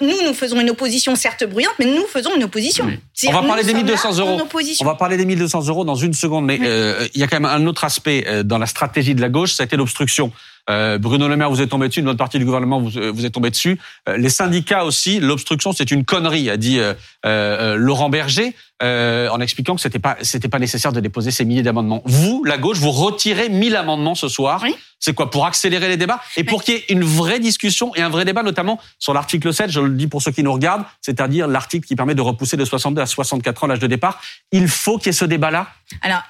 nous, 0.00 0.22
nous 0.24 0.34
faisons 0.34 0.60
une 0.60 0.70
opposition 0.70 1.14
certes 1.14 1.44
bruyante, 1.44 1.74
mais 1.78 1.86
nous 1.86 2.06
faisons 2.06 2.34
une 2.34 2.44
opposition. 2.44 2.86
On 3.26 3.32
va 3.32 3.42
parler 3.42 3.62
des 3.62 3.70
sommes 3.70 3.82
1200 3.82 4.08
là 4.08 4.14
en 4.14 4.18
euros. 4.18 4.48
On 4.80 4.84
va 4.84 4.94
parler 4.94 5.16
des 5.16 5.26
1200 5.26 5.68
euros 5.68 5.84
dans 5.84 5.94
une 5.94 6.14
seconde, 6.14 6.46
mais 6.46 6.58
euh, 6.62 7.06
il 7.14 7.20
y 7.20 7.24
a 7.24 7.26
quand 7.26 7.38
même 7.38 7.50
un 7.50 7.66
autre 7.66 7.84
aspect 7.84 8.24
euh, 8.26 8.42
dans 8.42 8.58
la 8.58 8.66
stratégie 8.66 9.14
de 9.14 9.20
la 9.20 9.28
gauche, 9.28 9.52
ça 9.52 9.62
a 9.62 9.66
été 9.66 9.76
l'obstruction. 9.76 10.32
Euh, 10.68 10.98
Bruno 10.98 11.26
Le 11.26 11.36
Maire, 11.36 11.50
vous 11.50 11.60
êtes 11.60 11.70
tombé 11.70 11.88
dessus, 11.88 12.00
une 12.00 12.08
autre 12.08 12.18
partie 12.18 12.38
du 12.38 12.44
gouvernement, 12.44 12.80
vous, 12.80 12.90
vous 12.90 13.26
êtes 13.26 13.32
tombé 13.32 13.50
dessus. 13.50 13.78
Euh, 14.08 14.16
les 14.16 14.28
syndicats 14.28 14.84
aussi, 14.84 15.18
l'obstruction, 15.18 15.72
c'est 15.72 15.90
une 15.90 16.04
connerie, 16.04 16.48
a 16.48 16.56
dit 16.56 16.80
Laurent 17.24 18.08
Berger, 18.08 18.54
en 18.82 19.40
expliquant 19.40 19.74
que 19.74 19.80
c'était 19.80 19.98
pas, 19.98 20.16
c'était 20.22 20.48
pas 20.48 20.58
nécessaire 20.58 20.92
de 20.92 21.00
déposer 21.00 21.30
ces 21.30 21.44
milliers 21.44 21.62
d'amendements. 21.62 22.02
Vous, 22.04 22.44
la 22.44 22.58
gauche, 22.58 22.78
vous 22.78 22.92
retirez 22.92 23.48
1000 23.48 23.76
amendements 23.76 24.14
ce 24.14 24.28
soir. 24.28 24.60
Oui. 24.62 24.74
C'est 25.00 25.14
quoi 25.14 25.30
Pour 25.30 25.46
accélérer 25.46 25.88
les 25.88 25.96
débats 25.96 26.20
et 26.36 26.44
pour 26.44 26.62
qu'il 26.62 26.74
y 26.74 26.76
ait 26.76 26.84
une 26.90 27.02
vraie 27.02 27.40
discussion 27.40 27.94
et 27.96 28.02
un 28.02 28.10
vrai 28.10 28.24
débat, 28.24 28.42
notamment 28.42 28.78
sur 28.98 29.14
l'article 29.14 29.52
7, 29.52 29.70
je 29.70 29.80
le 29.80 29.90
dis 29.90 30.06
pour 30.06 30.20
ceux 30.20 30.30
qui 30.30 30.42
nous 30.42 30.52
regardent, 30.52 30.84
c'est-à-dire 31.00 31.48
l'article 31.48 31.86
qui 31.86 31.96
permet 31.96 32.14
de 32.14 32.20
repousser 32.20 32.56
de 32.56 32.64
62 32.64 33.00
à 33.00 33.06
64 33.06 33.64
ans 33.64 33.66
l'âge 33.66 33.78
de 33.78 33.86
départ. 33.86 34.20
Il 34.52 34.68
faut 34.68 34.98
qu'il 34.98 35.06
y 35.06 35.10
ait 35.10 35.12
ce 35.12 35.24
débat-là. 35.24 35.68
Alors, 36.02 36.22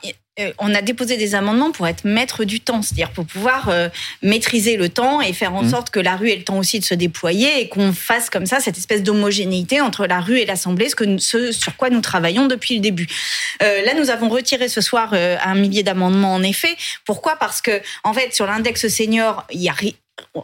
on 0.59 0.75
a 0.75 0.83
déposé 0.83 1.17
des 1.17 1.35
amendements 1.35 1.71
pour 1.73 1.87
être 1.87 2.05
maître 2.05 2.45
du 2.45 2.61
temps, 2.61 2.83
c'est-à-dire 2.83 3.11
pour 3.11 3.27
pouvoir 3.27 3.69
euh, 3.69 3.89
maîtriser 4.23 4.77
le 4.77 4.89
temps 4.89 5.21
et 5.21 5.33
faire 5.33 5.55
en 5.55 5.63
Mhm. 5.63 5.71
sorte 5.71 5.91
que 5.91 6.01
la 6.01 6.17
rue 6.17 6.31
ait 6.31 6.37
le 6.37 6.45
temps 6.45 6.59
aussi 6.59 6.79
de 6.81 6.85
se 6.85 6.95
déployer 6.95 7.61
et 7.61 7.69
qu'on 7.69 7.93
fasse 7.93 8.31
comme 8.31 8.47
ça 8.47 8.61
cette 8.61 8.79
espèce 8.79 9.03
d'homogénéité 9.03 9.81
entre 9.81 10.07
la 10.07 10.21
rue 10.21 10.39
et 10.39 10.47
l'Assemblée, 10.47 10.89
ce, 10.89 10.97
que 10.97 11.05
nous- 11.05 11.19
ce 11.19 11.53
sur 11.53 11.77
quoi 11.77 11.91
nous 11.91 12.01
travaillons 12.01 12.47
depuis 12.47 12.75
le 12.77 12.81
début. 12.81 13.07
Euh, 13.63 13.83
là, 13.85 13.95
nous 13.95 14.11
avons 14.11 14.29
retiré 14.29 14.69
ce 14.69 14.81
soir 14.81 15.11
euh, 15.13 15.37
un 15.45 15.55
millier 15.55 15.83
d'amendements, 15.83 16.35
en 16.35 16.43
effet. 16.43 16.77
Pourquoi? 17.05 17.37
Parce 17.37 17.61
que, 17.61 17.81
en 18.05 18.13
fait, 18.13 18.35
sur 18.35 18.47
l'index 18.47 18.89
senior, 18.89 19.47
il 19.53 19.61
y 19.63 19.69
a 19.69 19.75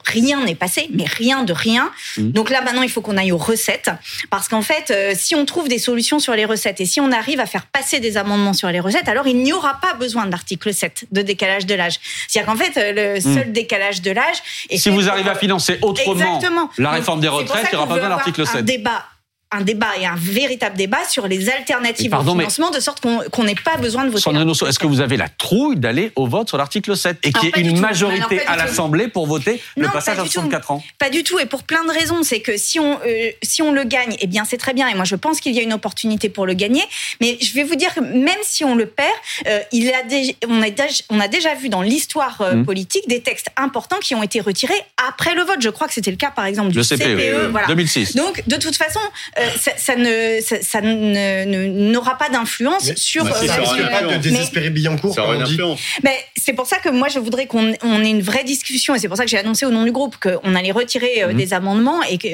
Rien 0.05 0.45
n'est 0.45 0.55
passé, 0.55 0.89
mais 0.93 1.05
rien 1.05 1.43
de 1.45 1.53
rien. 1.53 1.91
Mhm. 2.17 2.33
Donc 2.33 2.51
là, 2.51 2.61
maintenant, 2.63 2.83
il 2.83 2.91
faut 2.91 3.01
qu'on 3.01 3.17
aille 3.17 3.33
aux 3.33 3.37
recettes. 3.37 3.91
Parce 4.31 4.49
qu'en 4.49 4.63
fait, 4.63 4.91
euh, 4.91 5.13
si 5.17 5.35
on 5.35 5.45
trouve 5.45 5.69
des 5.69 5.79
solutions 5.79 6.19
sur 6.19 6.35
les 6.35 6.45
recettes 6.45 6.81
et 6.81 6.87
si 6.87 7.01
on 7.01 7.13
arrive 7.13 7.41
à 7.41 7.47
faire 7.47 7.67
passer 7.67 8.01
des 8.01 8.17
amendements 8.17 8.53
sur 8.53 8.69
les 8.69 8.81
recettes, 8.81 9.09
alors 9.09 9.27
il 9.27 9.43
n'y 9.43 9.53
aura 9.53 9.75
pas 9.81 9.95
besoin 9.95 10.27
de 10.27 10.31
l'article 10.31 10.73
7 10.75 11.07
de 11.13 11.23
décalage 11.23 11.67
de 11.67 11.75
l'âge. 11.75 11.99
C'est-à-dire 12.29 12.53
qu'en 12.53 12.59
fait, 12.59 12.77
euh, 12.77 13.15
le 13.15 13.21
seul 13.21 13.53
décalage 13.53 14.03
de 14.03 14.11
l'âge... 14.11 14.37
Si 14.75 14.89
vous 14.89 15.09
arrivez 15.09 15.31
à 15.31 15.35
financer 15.35 15.79
autrement 15.83 16.37
Exactement. 16.37 16.71
la 16.79 16.91
réforme 16.91 17.21
des 17.21 17.29
retraites, 17.29 17.67
il 17.73 17.77
n'y 17.77 17.77
aura 17.77 17.87
pas 17.87 17.95
besoin 17.95 18.09
de 18.09 18.15
l'article 18.15 18.43
Un 18.43 18.47
7. 18.47 18.65
débat 18.65 19.05
un 19.53 19.61
débat 19.61 19.97
et 20.01 20.07
un 20.07 20.17
véritable 20.17 20.77
débat 20.77 21.05
sur 21.09 21.29
les 21.29 21.49
alternatives 21.49 22.11
pardon, 22.11 22.33
au 22.35 22.39
financement, 22.39 22.71
de 22.71 22.81
sorte 22.81 23.01
qu'on 23.01 23.45
n'ait 23.45 23.55
pas 23.55 23.77
besoin 23.77 24.05
de 24.05 24.11
voter. 24.11 24.29
Est-ce 24.69 24.79
que 24.79 24.87
vous 24.87 25.01
avez 25.01 25.17
la 25.17 25.29
trouille 25.29 25.77
d'aller 25.77 26.11
au 26.17 26.27
vote 26.27 26.49
sur 26.49 26.59
l'article 26.59 26.97
7 26.97 27.19
et 27.23 27.33
qu'il 27.33 27.49
y 27.51 27.53
ait 27.59 27.61
une 27.63 27.79
majorité 27.81 28.41
Alors, 28.47 28.53
à 28.53 28.57
l'Assemblée 28.67 29.09
pour 29.09 29.27
voter 29.27 29.61
le 29.77 29.85
Non, 29.87 29.93
passage 29.93 30.17
pas 30.17 30.23
à 30.23 30.25
du 30.25 30.31
tout. 30.31 30.35
64 30.35 30.71
ans? 30.73 30.83
Pas 30.99 31.11
du 31.11 31.23
tout, 31.23 31.39
et 31.39 31.47
pour 31.47 31.63
plein 31.63 31.85
de 31.85 31.91
raisons. 31.91 32.23
C'est 32.23 32.41
que 32.41 32.57
si 32.57 32.81
on, 32.81 32.99
euh, 33.07 33.31
si 33.43 33.63
on 33.63 33.73
le 33.73 33.85
gagne, 33.85 34.17
eh 34.21 34.27
bien 34.27 34.45
c'est 34.45 34.57
très 34.57 34.75
bien. 34.75 34.89
Et 34.89 34.95
moi, 34.95 35.05
je 35.05 35.15
pense 35.17 35.41
qu'il 35.41 35.55
y 35.55 35.61
a 35.61 35.63
une 35.63 35.73
opportunité 35.73 36.29
pour 36.29 36.45
le 36.47 36.55
gagner. 36.55 36.83
Mais 37.21 37.39
je 37.41 37.53
vais 37.55 37.63
vous 37.63 37.77
dire 37.77 37.95
que 37.95 38.01
même 38.01 38.39
si 38.43 38.65
on 38.65 38.75
le 38.75 38.87
perd, 38.87 39.09
euh, 39.47 39.61
il 39.73 39.89
a 39.93 40.03
déjà, 40.03 40.33
on, 40.49 40.61
a 40.63 40.71
déjà, 40.71 40.89
on 41.09 41.21
a 41.21 41.29
déjà 41.29 41.55
vu 41.55 41.69
dans 41.69 41.83
l'histoire 41.83 42.41
euh, 42.41 42.55
Mhm. 42.55 42.65
politique 42.65 43.07
des 43.09 43.21
textes 43.21 43.49
importants 43.57 43.99
qui 44.01 44.15
ont 44.15 44.23
été 44.23 44.41
retirés 44.41 44.81
après 45.09 45.35
le 45.35 45.43
vote. 45.43 45.59
Je 45.61 45.69
crois 45.69 45.87
que 45.87 45.95
c'était 45.95 46.11
le 46.11 46.17
cas, 46.17 46.31
par 46.31 46.47
exemple, 46.47 46.71
du 46.73 46.79
Le 46.79 46.85
CPE, 46.85 46.97
CPE. 47.17 47.51
voilà. 47.51 47.67
2006. 47.69 48.17
Donc, 48.17 48.43
de 48.47 48.57
toute 48.57 48.77
façon, 48.77 49.01
euh, 49.39 49.49
ça, 49.61 49.73
ça 49.77 49.97
ne, 49.97 50.41
ça, 50.41 50.57
ça 50.63 50.81
ne- 50.81 51.45
ne- 51.45 51.91
n'aura 51.93 52.17
pas 52.19 52.29
d'influence 52.29 52.87
Mais- 52.89 52.97
sur. 52.97 53.25
Mais 53.25 53.31
euh, 53.33 53.47
Ça 53.47 53.55
risque 53.57 53.77
pas 53.91 54.01
de 54.03 54.07
influence. 54.07 54.21
désespérer 54.23 54.71
Billancourt, 54.71 55.15
Ça 55.15 55.23
comme 55.23 55.31
aura 55.31 55.37
on 55.37 55.41
une 55.41 55.47
dit. 55.47 55.53
influence. 55.55 55.81
Ben, 56.03 56.13
c'est 56.37 56.53
pour 56.53 56.67
ça 56.67 56.79
que 56.79 56.89
moi, 56.89 57.09
je 57.09 57.19
voudrais 57.19 57.47
qu'on 57.47 57.75
on 57.83 58.03
ait 58.05 58.11
une 58.11 58.23
vraie 58.23 58.45
discussion, 58.45 58.95
et 58.95 58.99
c'est 58.99 59.09
pour 59.09 59.17
ça 59.17 59.25
que 59.25 59.31
j'ai 59.31 59.39
annoncé 59.39 59.67
au 59.67 59.71
nom 59.71 59.85
du 59.85 59.93
groupe 59.93 60.17
qu'on 60.17 60.55
allait 60.55 60.73
retirer 60.73 61.23
euh, 61.23 61.29
Mhm. 61.29 61.37
des 61.37 61.53
amendements, 61.55 62.03
et 62.05 62.19
que 62.19 62.27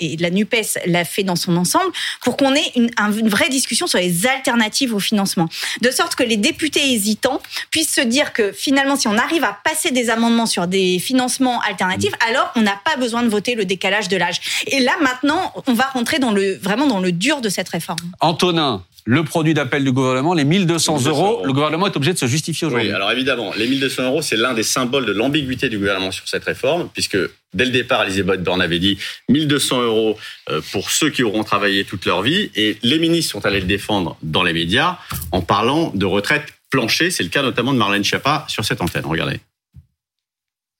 et 0.00 0.16
la 0.18 0.30
NUPES 0.30 0.78
l'a 0.86 1.04
fait 1.04 1.22
dans 1.22 1.36
son 1.36 1.56
ensemble, 1.56 1.90
pour 2.22 2.36
qu'on 2.36 2.54
ait 2.54 2.70
une, 2.76 2.90
un- 2.96 3.12
une 3.12 3.28
vraie 3.28 3.48
discussion 3.48 3.86
sur 3.86 3.98
les 3.98 4.26
alternatives 4.26 4.94
au 4.94 5.00
financement. 5.00 5.48
De 5.80 5.90
sorte 5.90 6.14
que 6.14 6.22
les 6.22 6.36
députés 6.36 6.92
hésitants 6.92 7.40
puissent 7.70 7.94
se 7.94 8.00
dire 8.00 8.32
que 8.32 8.52
finalement, 8.52 8.96
si 8.96 9.08
on 9.08 9.16
arrive 9.18 9.44
à 9.44 9.58
passer 9.64 9.90
des 9.90 10.10
amendements 10.10 10.46
sur 10.46 10.66
des 10.66 10.98
financements 10.98 11.60
alternatifs, 11.60 12.12
alors 12.28 12.50
on 12.56 12.60
n'a 12.62 12.78
pas 12.84 12.96
besoin 12.96 13.22
de 13.22 13.28
voter 13.28 13.54
le 13.54 13.64
décalage 13.64 14.08
de 14.08 14.16
l'âge. 14.16 14.40
Et 14.66 14.80
là, 14.80 14.92
maintenant, 15.00 15.52
on 15.66 15.72
va 15.74 15.84
rentrer 15.92 16.18
dans 16.18 16.32
le, 16.32 16.41
vraiment 16.62 16.86
dans 16.86 17.00
le 17.00 17.12
dur 17.12 17.40
de 17.40 17.48
cette 17.48 17.68
réforme. 17.68 17.98
Antonin, 18.20 18.84
le 19.04 19.24
produit 19.24 19.54
d'appel 19.54 19.84
du 19.84 19.92
gouvernement, 19.92 20.34
les 20.34 20.44
1200 20.44 20.92
1200 20.94 21.10
euros, 21.10 21.32
euros. 21.32 21.46
le 21.46 21.52
gouvernement 21.52 21.86
est 21.86 21.96
obligé 21.96 22.12
de 22.12 22.18
se 22.18 22.26
justifier 22.26 22.66
aujourd'hui. 22.66 22.88
Oui, 22.88 22.94
alors 22.94 23.10
évidemment, 23.10 23.52
les 23.56 23.66
1200 23.66 24.04
euros, 24.04 24.22
c'est 24.22 24.36
l'un 24.36 24.54
des 24.54 24.62
symboles 24.62 25.06
de 25.06 25.12
l'ambiguïté 25.12 25.68
du 25.68 25.78
gouvernement 25.78 26.12
sur 26.12 26.28
cette 26.28 26.44
réforme, 26.44 26.88
puisque 26.92 27.18
dès 27.52 27.64
le 27.64 27.70
départ, 27.70 28.04
Elisabeth 28.04 28.42
Borne 28.42 28.62
avait 28.62 28.78
dit 28.78 28.98
1200 29.28 29.82
euros 29.82 30.18
euh, 30.50 30.60
pour 30.70 30.90
ceux 30.90 31.10
qui 31.10 31.22
auront 31.22 31.42
travaillé 31.42 31.84
toute 31.84 32.04
leur 32.06 32.22
vie, 32.22 32.50
et 32.54 32.76
les 32.82 32.98
ministres 32.98 33.32
sont 33.32 33.44
allés 33.44 33.60
le 33.60 33.66
défendre 33.66 34.16
dans 34.22 34.42
les 34.42 34.52
médias 34.52 34.98
en 35.32 35.40
parlant 35.40 35.90
de 35.94 36.06
retraite 36.06 36.44
plancher. 36.70 37.10
C'est 37.10 37.24
le 37.24 37.28
cas 37.28 37.42
notamment 37.42 37.72
de 37.72 37.78
Marlène 37.78 38.04
Schiappa 38.04 38.44
sur 38.48 38.64
cette 38.64 38.80
antenne. 38.80 39.04
Regardez. 39.04 39.40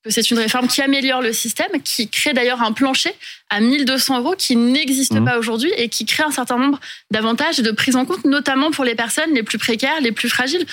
Que 0.05 0.11
c'est 0.11 0.31
une 0.31 0.39
réforme 0.39 0.67
qui 0.69 0.83
améliore 0.83 1.23
le 1.23 1.33
système, 1.33 1.71
qui 1.85 2.09
crée 2.09 2.33
d'ailleurs 2.33 2.61
un 2.63 2.73
plancher 2.73 3.13
à 3.51 3.61
1200 3.61 4.19
euros 4.21 4.35
qui 4.37 4.57
n'existe 4.57 5.15
Mhm. 5.15 5.25
pas 5.25 5.39
aujourd'hui 5.39 5.71
et 5.77 5.89
qui 5.89 6.05
crée 6.07 6.25
un 6.25 6.31
certain 6.31 6.59
nombre 6.59 6.81
d'avantages 7.11 7.61
et 7.61 7.63
de 7.63 7.71
prise 7.71 7.97
en 7.97 8.05
compte, 8.05 8.25
notamment 8.25 8.71
pour 8.71 8.85
les 8.85 8.95
personnes 8.95 9.33
les 9.35 9.43
plus 9.43 9.59
précaires, 9.59 10.01
les 10.01 10.13
plus 10.13 10.29
fragiles. 10.29 10.67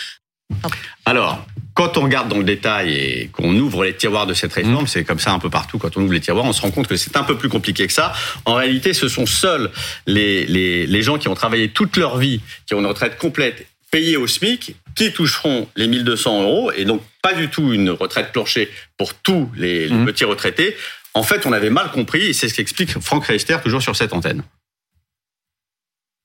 Alors, 1.05 1.45
quand 1.75 1.97
on 1.97 2.01
regarde 2.01 2.27
dans 2.27 2.37
le 2.39 2.43
détail 2.43 2.91
et 2.93 3.27
qu'on 3.31 3.55
ouvre 3.55 3.83
les 3.85 3.95
tiroirs 3.95 4.25
de 4.25 4.33
cette 4.33 4.51
réforme, 4.51 4.87
c'est 4.87 5.03
comme 5.03 5.19
ça 5.19 5.31
un 5.31 5.39
peu 5.39 5.49
partout, 5.49 5.77
quand 5.77 5.95
on 5.95 6.01
ouvre 6.01 6.13
les 6.13 6.19
tiroirs, 6.19 6.43
on 6.45 6.51
se 6.53 6.61
rend 6.61 6.71
compte 6.71 6.87
que 6.87 6.97
c'est 6.97 7.15
un 7.15 7.23
peu 7.23 7.37
plus 7.37 7.49
compliqué 7.49 7.85
que 7.87 7.93
ça. 7.93 8.11
En 8.45 8.55
réalité, 8.55 8.93
ce 8.93 9.07
sont 9.07 9.25
seuls 9.27 9.71
les, 10.07 10.45
les, 10.45 10.87
les 10.87 11.01
gens 11.03 11.17
qui 11.19 11.27
ont 11.27 11.35
travaillé 11.35 11.69
toute 11.69 11.95
leur 11.97 12.17
vie, 12.17 12.41
qui 12.65 12.73
ont 12.73 12.79
une 12.79 12.87
retraite 12.87 13.17
complète, 13.17 13.67
payée 13.91 14.17
au 14.17 14.27
SMIC, 14.27 14.75
qui 14.95 15.11
toucheront 15.13 15.67
les 15.75 15.87
1200 15.87 16.43
euros, 16.43 16.71
et 16.71 16.85
donc 16.85 17.01
pas 17.21 17.33
du 17.33 17.49
tout 17.49 17.73
une 17.73 17.89
retraite 17.89 18.31
plancher 18.31 18.69
pour 18.97 19.13
tous 19.13 19.49
les, 19.55 19.87
les 19.87 19.93
Mhm. 19.95 20.05
petits 20.05 20.25
retraités. 20.25 20.75
En 21.13 21.23
fait, 21.23 21.45
on 21.45 21.51
avait 21.53 21.69
mal 21.69 21.91
compris, 21.91 22.21
et 22.27 22.33
c'est 22.33 22.49
ce 22.49 22.53
qu'explique 22.53 22.99
Franck 22.99 23.25
Reister, 23.25 23.57
toujours 23.63 23.81
sur 23.81 23.95
cette 23.95 24.13
antenne. 24.13 24.43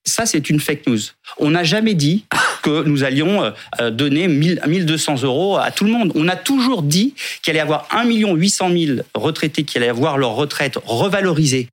Ça, 0.06 0.26
c'est 0.26 0.50
une 0.50 0.60
fake 0.60 0.86
news. 0.86 0.98
On 1.38 1.50
n'a 1.50 1.64
jamais 1.64 1.94
dit 1.94 2.26
que 2.62 2.82
nous 2.82 3.04
allions 3.04 3.52
euh, 3.80 3.90
donner 3.90 4.28
1000 4.28 4.60
1200 4.66 5.22
euros 5.22 5.56
à 5.56 5.70
tout 5.70 5.84
le 5.84 5.90
monde. 5.90 6.12
On 6.14 6.28
a 6.28 6.36
toujours 6.36 6.82
dit 6.82 7.14
qu'il 7.42 7.52
allait 7.52 7.60
y 7.60 7.62
avoir 7.62 7.88
1 7.90 8.04
800 8.04 8.70
000 8.70 8.98
retraités 9.14 9.64
qui 9.64 9.78
allaient 9.78 9.88
avoir 9.88 10.18
leur 10.18 10.32
retraite 10.32 10.78
revalorisée. 10.84 11.68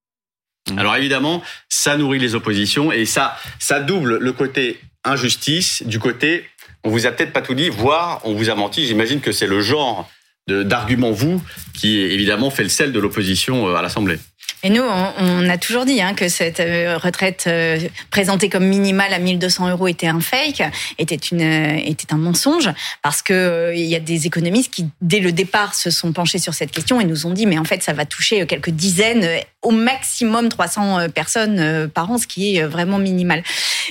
Alors 0.78 0.96
évidemment, 0.96 1.44
ça 1.68 1.98
nourrit 1.98 2.20
les 2.20 2.34
oppositions 2.36 2.92
et 2.94 3.06
ça, 3.06 3.38
ça 3.60 3.82
double 3.82 4.18
le 4.18 4.32
côté 4.32 4.80
injustice 5.04 5.84
du 5.84 6.00
côté 6.00 6.46
on 6.84 6.90
vous 6.90 7.06
a 7.06 7.12
peut-être 7.12 7.34
pas 7.34 7.42
tout 7.42 7.54
dit, 7.54 7.70
voire 7.70 8.22
on 8.24 8.34
vous 8.34 8.50
a 8.50 8.56
menti. 8.56 8.86
J'imagine 8.86 9.22
que 9.22 9.32
c'est 9.32 9.48
le 9.48 9.62
genre 9.62 10.10
d'argument 10.48 11.12
vous 11.12 11.42
qui 11.74 12.00
évidemment 12.00 12.50
fait 12.50 12.64
le 12.64 12.70
sel 12.70 12.92
de 12.92 13.00
l'opposition 13.00 13.68
euh, 13.68 13.76
à 13.76 13.82
l'Assemblée. 13.82 14.20
Et 14.64 14.70
nous, 14.70 14.84
on, 14.84 15.14
on 15.18 15.50
a 15.50 15.58
toujours 15.58 15.86
dit 15.86 16.00
hein, 16.04 16.14
que 16.14 16.30
cette 16.30 16.60
euh, 16.60 16.96
retraite 17.00 17.46
euh, 17.48 17.80
présentée 18.12 18.48
comme 18.48 18.66
minimale 18.66 19.12
à 19.12 19.18
1200 19.18 19.70
euros 19.70 19.88
était 19.88 20.06
un 20.06 20.20
fake, 20.20 20.62
était 21.00 21.16
une, 21.16 21.42
euh, 21.42 21.82
était 21.84 22.14
un 22.14 22.18
mensonge, 22.18 22.70
parce 23.02 23.24
que 23.24 23.72
il 23.76 23.86
y 23.86 23.96
a 23.96 24.00
des 24.00 24.28
économistes 24.28 24.72
qui, 24.72 24.86
dès 25.02 25.20
le 25.20 25.32
départ, 25.32 25.74
se 25.74 25.90
sont 25.90 26.12
penchés 26.14 26.38
sur 26.38 26.54
cette 26.54 26.70
question 26.70 27.02
et 27.02 27.06
nous 27.06 27.26
ont 27.26 27.32
dit, 27.32 27.48
mais 27.48 27.58
en 27.58 27.64
fait, 27.64 27.82
ça 27.82 27.94
va 27.94 28.06
toucher 28.06 28.46
quelques 28.46 28.70
dizaines, 28.70 29.28
au 29.64 29.72
maximum 29.72 30.50
300 30.50 31.00
euh, 31.00 31.08
personnes 31.08 31.90
par 31.90 32.12
an, 32.12 32.20
ce 32.20 32.28
qui 32.28 32.56
est 32.58 32.64
vraiment 32.64 33.00
minimal. 33.00 33.42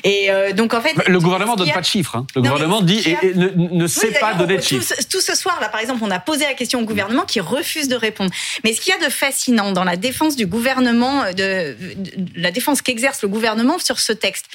Et 0.04 0.28
donc, 0.54 0.72
en 0.72 0.80
fait, 0.80 0.94
Le 1.08 1.18
gouvernement 1.20 1.54
ce 1.54 1.58
donne 1.58 1.70
a- 1.70 1.74
pas 1.74 1.80
de 1.80 1.86
chiffres. 1.86 2.14
hein. 2.16 2.26
Le 2.36 2.42
Non, 2.42 2.50
gouvernement 2.52 2.80
dit 2.80 3.02
a- 3.06 3.24
et, 3.24 3.30
et 3.30 3.34
ne, 3.34 3.48
ne 3.48 3.82
oui, 3.84 3.88
sait 3.88 4.12
pas 4.20 4.34
donner 4.34 4.56
de 4.56 4.60
tout, 4.62 4.68
chiffres. 4.68 4.94
ce- 4.98 5.06
tout 5.06 5.20
ce 5.20 5.34
soir, 5.36 5.58
là, 5.60 5.68
par 5.68 5.80
exemple, 5.80 6.00
on 6.04 6.10
a 6.12 6.20
posé 6.20 6.44
la 6.44 6.54
question 6.54 6.80
au 6.80 6.84
gouvernement 6.84 7.22
qui 7.24 7.40
refuse 7.40 7.88
de 7.88 7.96
répondre. 7.96 8.30
Mais 8.64 8.72
ce 8.72 8.80
qu'il 8.80 8.94
y 8.94 8.96
a 8.96 9.04
de 9.04 9.10
fascinant 9.12 9.72
dans 9.72 9.84
la 9.84 9.96
défense 9.96 10.36
du 10.40 10.46
gouvernement, 10.46 11.16
de, 11.32 11.76
de 12.16 12.40
la 12.46 12.50
défense 12.50 12.80
qu'exerce 12.80 13.20
le 13.20 13.28
gouvernement 13.28 13.78
sur 13.78 14.00
ce 14.00 14.12
texte. 14.12 14.46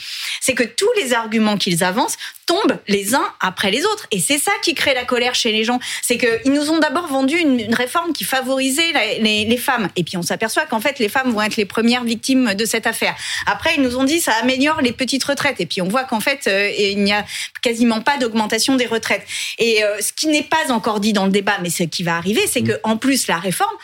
C'est 0.41 0.55
que 0.55 0.63
tous 0.63 0.91
les 0.99 1.13
arguments 1.13 1.57
qu'ils 1.57 1.83
avancent 1.83 2.17
tombent 2.47 2.77
les 2.87 3.13
uns 3.15 3.27
après 3.39 3.69
les 3.71 3.83
autres. 3.85 4.05
Et 4.11 4.19
c'est 4.19 4.37
ça 4.39 4.51
qui 4.63 4.73
crée 4.75 4.93
la 4.95 5.05
colère 5.05 5.35
chez 5.35 5.51
les 5.51 5.63
gens. 5.63 5.79
C'est 6.01 6.17
qu'ils 6.17 6.51
nous 6.51 6.69
ont 6.71 6.79
d'abord 6.79 7.07
vendu 7.07 7.35
une, 7.37 7.59
une 7.59 7.75
réforme 7.75 8.13
qui 8.13 8.23
favorisait 8.23 8.91
la- 8.93 9.17
les, 9.19 9.45
les 9.45 9.57
femmes. 9.57 9.89
Et 9.95 10.03
puis 10.03 10.17
on 10.17 10.21
s'aperçoit 10.23 10.65
qu'en 10.65 10.79
fait, 10.79 10.97
les 10.99 11.09
femmes 11.09 11.31
vont 11.31 11.41
être 11.41 11.55
les 11.55 11.65
premières 11.65 12.03
victimes 12.03 12.53
de 12.55 12.65
cette 12.65 12.87
affaire. 12.87 13.15
Après, 13.45 13.75
ils 13.75 13.81
nous 13.81 13.95
ont 13.97 14.03
dit 14.03 14.19
ça 14.19 14.33
améliore 14.41 14.81
les 14.81 14.91
petites 14.91 15.23
retraites. 15.23 15.59
Et 15.59 15.67
puis 15.67 15.81
on 15.81 15.87
voit 15.87 16.03
qu'en 16.03 16.19
fait, 16.19 16.41
euh, 16.47 16.71
il 16.77 17.03
n'y 17.03 17.13
a 17.13 17.23
quasiment 17.61 18.01
pas 18.01 18.17
d'augmentation 18.17 18.75
des 18.75 18.87
retraites. 18.87 19.25
Et 19.59 19.83
euh, 19.83 20.01
ce 20.01 20.11
qui 20.13 20.27
n'est 20.27 20.43
pas 20.55 20.71
encore 20.71 20.99
dit 20.99 21.13
dans 21.13 21.25
le 21.25 21.31
débat, 21.31 21.57
mais 21.61 21.69
ce 21.69 21.83
qui 21.83 22.03
va 22.03 22.15
arriver, 22.17 22.45
c'est 22.51 22.63
que 22.63 22.79
en 22.83 22.97
plus 22.97 23.27
la 23.27 23.37
réforme 23.37 23.77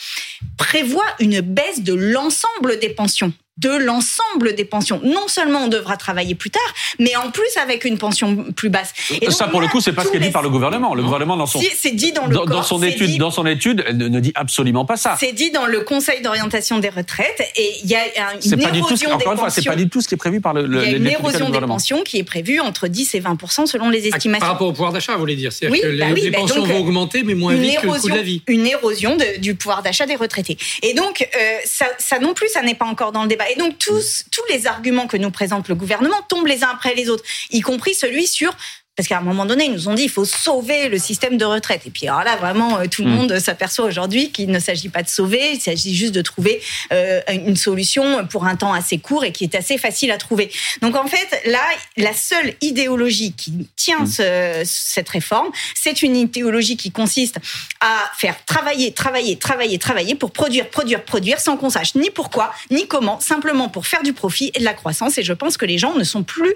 prévoit 0.57 1.05
une 1.19 1.41
baisse 1.41 1.81
de 1.81 1.90
l'ensemble 1.95 2.79
des 2.79 2.89
pensions 2.89 3.33
de 3.57 3.69
l'ensemble 3.69 4.55
des 4.55 4.65
pensions. 4.65 5.01
Non 5.03 5.27
seulement 5.27 5.65
on 5.65 5.67
devra 5.67 5.97
travailler 5.97 6.35
plus 6.35 6.49
tard, 6.49 6.61
mais 6.99 7.15
en 7.15 7.31
plus 7.31 7.49
avec 7.61 7.85
une 7.85 7.97
pension 7.97 8.45
plus 8.55 8.69
basse. 8.69 8.93
Et 9.21 9.29
ça, 9.29 9.43
donc 9.45 9.51
pour 9.51 9.61
le 9.61 9.67
coup, 9.67 9.81
c'est 9.81 9.93
pas 9.93 10.03
ce 10.03 10.09
qui 10.09 10.17
est 10.17 10.19
dit 10.19 10.27
les- 10.27 10.31
par 10.31 10.41
le 10.41 10.49
gouvernement. 10.49 10.95
Le 10.95 11.03
gouvernement, 11.03 11.35
dans 11.37 11.45
son, 11.45 11.59
Si, 11.59 11.69
c'est 11.75 11.91
dit 11.91 12.11
dans 12.11 12.25
le 12.27 12.33
dans, 12.33 12.45
dans 12.45 12.51
corps, 12.55 12.65
son 12.65 12.81
étude, 12.81 13.07
dit- 13.11 13.17
dans 13.17 13.29
son 13.29 13.45
étude, 13.45 13.83
elle 13.87 13.97
ne, 13.97 14.07
ne 14.07 14.19
dit 14.19 14.31
absolument 14.35 14.85
pas 14.85 14.95
ça. 14.97 15.15
C'est 15.19 15.33
dit 15.33 15.51
dans 15.51 15.65
le 15.65 15.81
Conseil 15.81 16.21
d'orientation 16.21 16.79
des 16.79 16.89
retraites 16.89 17.41
et 17.55 17.71
il 17.83 17.89
y 17.89 17.95
a 17.95 17.99
une 18.43 18.61
pas 18.61 18.71
du 18.71 18.79
tout, 18.81 18.87
ce- 18.87 19.03
érosion 19.03 19.09
des 19.09 19.15
encore 19.15 19.33
une 19.33 19.39
fois, 19.39 19.49
c'est 19.49 19.61
pensions. 19.61 19.71
pas 19.71 19.77
du 19.77 19.89
tout 19.89 20.01
ce 20.01 20.07
qui 20.07 20.13
est 20.15 20.17
prévu 20.17 20.39
par 20.41 20.53
le, 20.53 20.63
Il 20.63 20.73
y 20.75 20.79
a 20.79 20.91
les 20.91 20.97
une 20.97 21.07
érosion 21.07 21.49
des 21.49 21.59
pensions 21.59 22.03
qui 22.03 22.17
est 22.19 22.23
prévue 22.23 22.59
entre 22.61 22.87
10 22.87 23.13
et 23.15 23.19
20 23.19 23.37
selon 23.67 23.89
les 23.89 24.09
Ah, 24.11 24.15
estimations. 24.15 24.39
Par 24.39 24.49
rapport 24.53 24.67
au 24.69 24.71
pouvoir 24.73 24.93
d'achat, 24.93 25.13
vous 25.13 25.19
voulez 25.19 25.35
dire 25.35 25.51
C'est-à-dire 25.51 25.73
Oui, 25.77 25.81
que 25.81 25.87
les, 25.93 25.99
bah 25.99 26.11
oui, 26.13 26.21
les 26.21 26.31
bah 26.31 26.39
pensions 26.39 26.55
donc, 26.61 26.67
vont 26.67 26.75
euh, 26.75 26.79
augmenter, 26.79 27.23
mais 27.23 27.35
moins 27.35 27.53
vite 27.53 27.79
que 27.79 27.85
le 27.85 27.91
coût 27.91 27.97
de 27.97 27.97
érosion, 27.97 28.15
la 28.15 28.21
vie. 28.21 28.41
une 28.47 28.65
érosion 28.65 29.15
de- 29.17 29.39
du 29.39 29.55
pouvoir 29.55 29.83
d'achat 29.83 30.05
des 30.05 30.15
retraités. 30.15 30.57
Et 30.83 30.93
donc, 30.93 31.21
euh, 31.35 31.37
ça, 31.65 31.85
ça 31.97 32.17
non 32.19 32.33
plus, 32.33 32.47
ça 32.47 32.61
n'est 32.61 32.75
pas 32.75 32.85
encore 32.85 33.11
dans 33.11 33.23
le 33.23 33.27
débat. 33.27 33.40
Et 33.49 33.55
donc, 33.55 33.77
tous, 33.77 34.25
tous 34.31 34.43
les 34.49 34.67
arguments 34.67 35.07
que 35.07 35.17
nous 35.17 35.31
présente 35.31 35.67
le 35.67 35.75
gouvernement 35.75 36.21
tombent 36.29 36.47
les 36.47 36.63
uns 36.63 36.69
après 36.69 36.95
les 36.95 37.09
autres, 37.09 37.23
y 37.49 37.61
compris 37.61 37.93
celui 37.93 38.27
sur 38.27 38.55
parce 39.01 39.07
qu'à 39.07 39.17
un 39.17 39.21
moment 39.21 39.47
donné, 39.47 39.65
ils 39.65 39.71
nous 39.71 39.87
ont 39.89 39.95
dit 39.95 40.03
il 40.03 40.09
faut 40.11 40.25
sauver 40.25 40.87
le 40.87 40.99
système 40.99 41.35
de 41.35 41.43
retraite. 41.45 41.81
Et 41.87 41.89
puis 41.89 42.07
alors 42.07 42.23
là, 42.23 42.35
vraiment, 42.35 42.77
euh, 42.77 42.85
tout 42.85 43.01
le 43.03 43.09
Mm. 43.09 43.15
monde 43.15 43.39
s'aperçoit 43.39 43.85
aujourd'hui 43.85 44.31
qu'il 44.31 44.51
ne 44.51 44.59
s'agit 44.59 44.89
pas 44.89 45.01
de 45.01 45.09
sauver, 45.09 45.53
il 45.53 45.59
s'agit 45.59 45.95
juste 45.95 46.13
de 46.13 46.21
trouver 46.21 46.61
euh, 46.93 47.19
une 47.31 47.55
solution 47.55 48.27
pour 48.27 48.45
un 48.45 48.55
temps 48.55 48.73
assez 48.73 48.99
court 48.99 49.23
et 49.25 49.31
qui 49.31 49.43
est 49.43 49.55
assez 49.55 49.79
facile 49.79 50.11
à 50.11 50.17
trouver. 50.19 50.51
Donc 50.83 50.95
en 50.95 51.07
fait, 51.07 51.41
là, 51.49 51.63
la 51.97 52.13
seule 52.13 52.53
idéologie 52.61 53.33
qui 53.33 53.67
tient 53.75 54.05
ce- 54.05 54.61
cette 54.65 55.09
réforme, 55.09 55.49
c'est 55.73 56.03
une 56.03 56.15
idéologie 56.15 56.77
qui 56.77 56.91
consiste 56.91 57.37
à 57.79 58.03
faire 58.19 58.35
travailler, 58.45 58.91
travailler, 58.93 59.35
travailler, 59.39 59.79
travailler 59.79 60.13
pour 60.13 60.29
produire, 60.29 60.69
produire, 60.69 61.03
produire, 61.03 61.39
sans 61.39 61.57
qu'on 61.57 61.71
sache 61.71 61.95
ni 61.95 62.11
pourquoi, 62.11 62.53
ni 62.69 62.87
comment, 62.87 63.19
simplement 63.19 63.67
pour 63.67 63.87
faire 63.87 64.03
du 64.03 64.13
profit 64.13 64.51
et 64.53 64.59
de 64.59 64.65
la 64.65 64.73
croissance. 64.75 65.17
Et 65.17 65.23
je 65.23 65.33
pense 65.33 65.57
que 65.57 65.65
les 65.65 65.79
gens 65.79 65.95
ne 65.95 66.03
sont 66.03 66.21
plus 66.21 66.53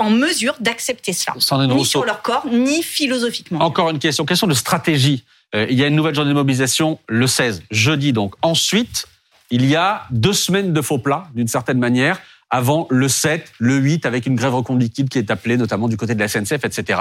en 0.00 0.10
mesure 0.10 0.54
d'accepter 0.60 1.12
cela, 1.12 1.34
Sandrine 1.38 1.70
ni 1.70 1.76
Rousseau. 1.76 1.90
sur 2.00 2.04
leur 2.04 2.22
corps, 2.22 2.46
ni 2.46 2.82
philosophiquement. 2.82 3.60
Encore 3.60 3.90
une 3.90 3.98
question, 3.98 4.24
question 4.24 4.46
de 4.46 4.54
stratégie. 4.54 5.24
Euh, 5.54 5.66
il 5.68 5.78
y 5.78 5.84
a 5.84 5.86
une 5.88 5.96
nouvelle 5.96 6.14
journée 6.14 6.30
de 6.30 6.34
mobilisation 6.34 6.98
le 7.08 7.26
16, 7.26 7.62
jeudi 7.70 8.12
donc. 8.12 8.34
Ensuite, 8.42 9.06
il 9.50 9.66
y 9.66 9.76
a 9.76 10.04
deux 10.10 10.32
semaines 10.32 10.72
de 10.72 10.80
faux 10.80 10.98
plats, 10.98 11.26
d'une 11.34 11.48
certaine 11.48 11.78
manière, 11.78 12.20
avant 12.50 12.86
le 12.90 13.08
7, 13.08 13.52
le 13.58 13.76
8, 13.76 14.06
avec 14.06 14.26
une 14.26 14.36
grève 14.36 14.54
reconductible 14.54 15.08
qui 15.08 15.18
est 15.18 15.30
appelée, 15.30 15.56
notamment 15.56 15.88
du 15.88 15.96
côté 15.96 16.14
de 16.14 16.20
la 16.20 16.28
SNCF, 16.28 16.64
etc. 16.64 17.00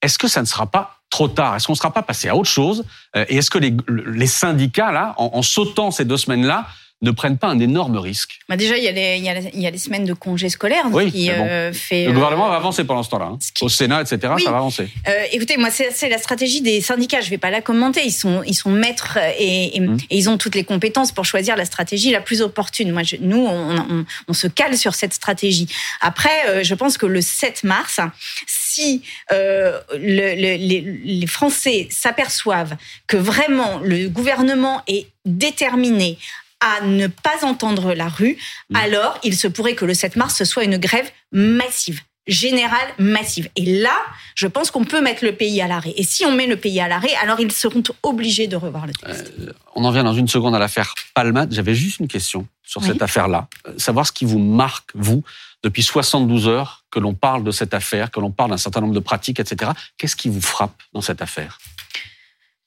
Est-ce 0.00 0.18
que 0.18 0.26
ça 0.28 0.40
ne 0.40 0.46
sera 0.46 0.66
pas 0.66 0.98
trop 1.10 1.28
tard? 1.28 1.54
Est-ce 1.54 1.66
qu'on 1.66 1.74
ne 1.74 1.78
sera 1.78 1.92
pas 1.92 2.02
passé 2.02 2.28
à 2.28 2.34
autre 2.36 2.48
chose? 2.50 2.84
Euh, 3.16 3.24
Et 3.28 3.36
est-ce 3.36 3.50
que 3.50 3.58
les, 3.58 3.74
les 3.88 4.26
syndicats, 4.26 4.90
là, 4.90 5.14
en, 5.18 5.30
en 5.34 5.42
sautant 5.42 5.90
ces 5.90 6.04
deux 6.04 6.16
semaines-là, 6.16 6.66
ne 7.02 7.10
prennent 7.10 7.36
pas 7.36 7.48
un 7.48 7.58
énorme 7.58 7.96
risque 7.98 8.38
Bah 8.48 8.56
déjà, 8.56 8.78
il 8.78 8.84
y, 8.84 8.88
a 8.88 8.92
les, 8.92 9.16
il, 9.18 9.24
y 9.24 9.28
a, 9.28 9.38
il 9.38 9.60
y 9.60 9.66
a 9.66 9.70
les 9.70 9.78
semaines 9.78 10.04
de 10.04 10.12
congés 10.14 10.48
scolaires 10.48 10.86
Oui, 10.92 11.10
qui 11.12 11.28
bon. 11.28 11.34
euh, 11.48 11.72
fait. 11.72 12.04
Le 12.04 12.10
euh, 12.10 12.14
gouvernement 12.14 12.48
va 12.48 12.56
avancer 12.56 12.84
pendant 12.84 13.02
ce 13.02 13.10
temps-là. 13.10 13.26
hein. 13.32 13.38
Au 13.60 13.68
Sénat, 13.68 14.02
etc., 14.02 14.32
Oui. 14.36 14.42
ça 14.42 14.50
va 14.52 14.58
avancer. 14.58 14.88
Euh, 15.08 15.12
écoutez, 15.32 15.56
moi, 15.56 15.70
c'est 15.70 16.08
la 16.08 16.18
stratégie 16.18 16.60
des 16.62 16.80
syndicats. 16.80 17.20
Je 17.20 17.28
vais 17.30 17.38
pas 17.38 17.50
la 17.50 17.60
commenter. 17.60 18.02
Ils 18.04 18.12
sont, 18.12 18.42
ils 18.46 18.54
sont 18.54 18.70
maîtres 18.70 19.18
et, 19.38 19.76
et- 19.76 19.80
Mmh. 19.80 19.96
et 20.10 20.16
ils 20.16 20.30
ont 20.30 20.38
toutes 20.38 20.54
les 20.54 20.62
compétences 20.64 21.10
pour 21.12 21.24
choisir 21.24 21.56
la 21.56 21.64
stratégie 21.64 22.10
la 22.12 22.20
plus 22.20 22.40
opportune. 22.40 22.92
Moi, 22.92 23.02
je- 23.02 23.16
nous, 23.20 23.44
on, 23.44 23.76
on- 23.78 24.04
on 24.28 24.32
se 24.32 24.46
cale 24.46 24.76
sur 24.78 24.94
cette 24.94 25.12
stratégie. 25.12 25.66
Après, 26.00 26.30
euh, 26.46 26.62
je 26.62 26.74
pense 26.74 26.96
que 26.98 27.06
le 27.06 27.20
7 27.20 27.64
mars, 27.64 27.98
si 28.46 29.02
euh, 29.32 29.80
le- 29.92 30.34
le- 30.36 30.56
les, 30.56 30.80
les 31.04 31.26
Français 31.26 31.88
s'aperçoivent 31.90 32.76
que 33.08 33.16
vraiment 33.16 33.80
le 33.82 34.08
gouvernement 34.08 34.82
est 34.86 35.06
déterminé 35.24 36.18
à 36.62 36.84
ne 36.84 37.06
pas 37.08 37.44
entendre 37.44 37.92
la 37.94 38.08
rue, 38.08 38.36
alors 38.74 39.18
il 39.22 39.36
se 39.36 39.48
pourrait 39.48 39.74
que 39.74 39.84
le 39.84 39.94
7 39.94 40.16
mars 40.16 40.36
ce 40.36 40.44
soit 40.44 40.64
une 40.64 40.78
grève 40.78 41.10
massive 41.32 42.00
générale 42.28 42.86
massive. 43.00 43.48
Et 43.56 43.80
là, 43.80 43.96
je 44.36 44.46
pense 44.46 44.70
qu'on 44.70 44.84
peut 44.84 45.00
mettre 45.00 45.24
le 45.24 45.32
pays 45.32 45.60
à 45.60 45.66
l'arrêt. 45.66 45.92
Et 45.96 46.04
si 46.04 46.24
on 46.24 46.30
met 46.30 46.46
le 46.46 46.54
pays 46.56 46.80
à 46.80 46.86
l'arrêt, 46.86 47.12
alors 47.20 47.40
ils 47.40 47.50
seront 47.50 47.82
obligés 48.04 48.46
de 48.46 48.54
revoir 48.54 48.86
le 48.86 48.92
texte. 48.92 49.32
On 49.74 49.84
en 49.84 49.90
vient 49.90 50.04
dans 50.04 50.14
une 50.14 50.28
seconde 50.28 50.54
à 50.54 50.60
l'affaire 50.60 50.94
Palmade. 51.14 51.52
J'avais 51.52 51.74
juste 51.74 51.98
une 51.98 52.06
question 52.06 52.46
sur 52.62 52.80
Oui. 52.80 52.86
cette 52.86 53.02
affaire-là. 53.02 53.48
Euh, 53.66 53.72
Savoir 53.76 54.06
ce 54.06 54.12
qui 54.12 54.24
vous 54.24 54.38
marque, 54.38 54.90
vous, 54.94 55.24
depuis 55.64 55.82
72 55.82 56.46
heures 56.46 56.84
que 56.92 57.00
l'on 57.00 57.12
parle 57.14 57.42
de 57.42 57.50
cette 57.50 57.74
affaire, 57.74 58.12
que 58.12 58.20
l'on 58.20 58.30
parle 58.30 58.50
d'un 58.50 58.56
certain 58.56 58.80
nombre 58.82 58.94
de 58.94 59.00
pratiques, 59.00 59.40
etc. 59.40 59.72
Qu'est-ce 59.98 60.14
qui 60.14 60.28
vous 60.28 60.40
frappe 60.40 60.80
dans 60.92 61.00
cette 61.00 61.22
affaire? 61.22 61.58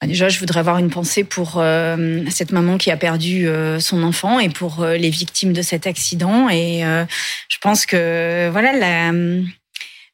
Déjà, 0.03 0.29
je 0.29 0.39
voudrais 0.39 0.60
avoir 0.60 0.77
une 0.77 0.89
pensée 0.89 1.23
pour 1.23 1.53
euh, 1.58 2.21
cette 2.29 2.51
maman 2.51 2.77
qui 2.77 2.91
a 2.91 2.97
perdu 2.97 3.47
euh, 3.47 3.79
son 3.79 4.03
enfant 4.03 4.39
et 4.39 4.49
pour 4.49 4.84
euh, 4.84 4.97
les 4.97 5.10
victimes 5.10 5.53
de 5.53 5.62
cet 5.62 5.88
accident. 5.88 6.49
Et 6.49 6.81
je 7.49 7.58
pense 7.62 7.86
que 7.86 8.49
voilà, 8.51 8.73
la, 8.73 9.12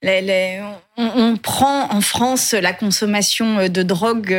la- 0.04 0.22
la- 0.22 0.80
on, 0.98 1.12
on 1.16 1.38
prend 1.38 1.92
en 1.92 2.02
France 2.02 2.54
la 2.54 2.74
consommation 2.74 3.68
de 3.68 3.84
drogue. 3.84 4.34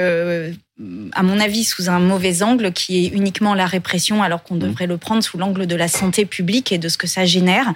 à 1.13 1.23
mon 1.23 1.39
avis, 1.41 1.65
sous 1.65 1.89
un 1.91 1.99
mauvais 1.99 2.43
angle 2.43 2.73
qui 2.73 3.05
est 3.05 3.09
uniquement 3.09 3.55
la 3.55 3.67
répression, 3.67 4.23
alors 4.23 4.43
qu'on 4.45 4.57
devrait 4.57 4.87
le 4.87 4.97
prendre 4.97 5.23
sous 5.23 5.39
l'angle 5.39 5.67
de 5.67 5.77
la 5.77 5.89
santé 5.89 6.25
publique 6.25 6.73
et 6.73 6.79
de 6.79 6.89
ce 6.89 6.97
que 6.99 7.07
ça 7.07 7.25
génère. 7.25 7.73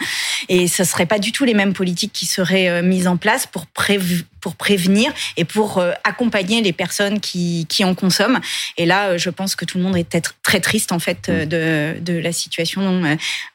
Et 0.49 0.67
ce 0.69 0.83
serait 0.85 1.07
pas 1.07 1.19
du 1.19 1.33
tout 1.33 1.45
les 1.45 1.55
mêmes 1.55 1.73
politiques 1.75 2.13
qui 2.13 2.27
seraient 2.27 2.83
mises 2.83 3.07
en 3.09 3.17
place 3.17 3.47
pour, 3.47 3.67
prév- 3.77 4.25
pour 4.47 4.55
prévenir 4.55 5.13
et 5.37 5.45
pour 5.45 5.79
euh, 5.79 5.91
accompagner 6.05 6.63
les 6.63 6.73
personnes 6.73 7.19
qui, 7.19 7.67
qui 7.69 7.85
en 7.85 7.97
consomment. 7.97 8.39
Et 8.77 8.87
là, 8.87 9.09
euh, 9.09 9.19
je 9.19 9.29
pense 9.29 9.57
que 9.57 9.65
tout 9.65 9.77
le 9.77 9.83
monde 9.83 9.97
est 9.97 10.05
peut-être 10.05 10.37
très 10.45 10.61
triste 10.61 10.93
en 10.93 11.01
fait 11.01 11.29
euh, 11.29 11.47
de, 11.47 11.99
de 12.01 12.17
la 12.17 12.31
situation 12.31 13.03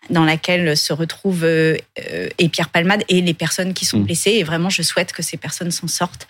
dans 0.10 0.26
laquelle 0.26 0.76
se 0.76 0.92
retrouvent 0.92 1.46
et 1.46 2.50
Pierre 2.50 2.68
Palmade 2.68 3.06
et 3.08 3.22
les 3.22 3.34
personnes 3.34 3.74
qui 3.74 3.86
sont 3.86 4.00
blessées. 4.00 4.32
Et 4.32 4.44
vraiment, 4.44 4.70
je 4.70 4.82
souhaite 4.82 5.14
que 5.14 5.22
ces 5.22 5.38
personnes 5.38 5.72
s'en 5.72 5.88
sortent. 5.88 6.28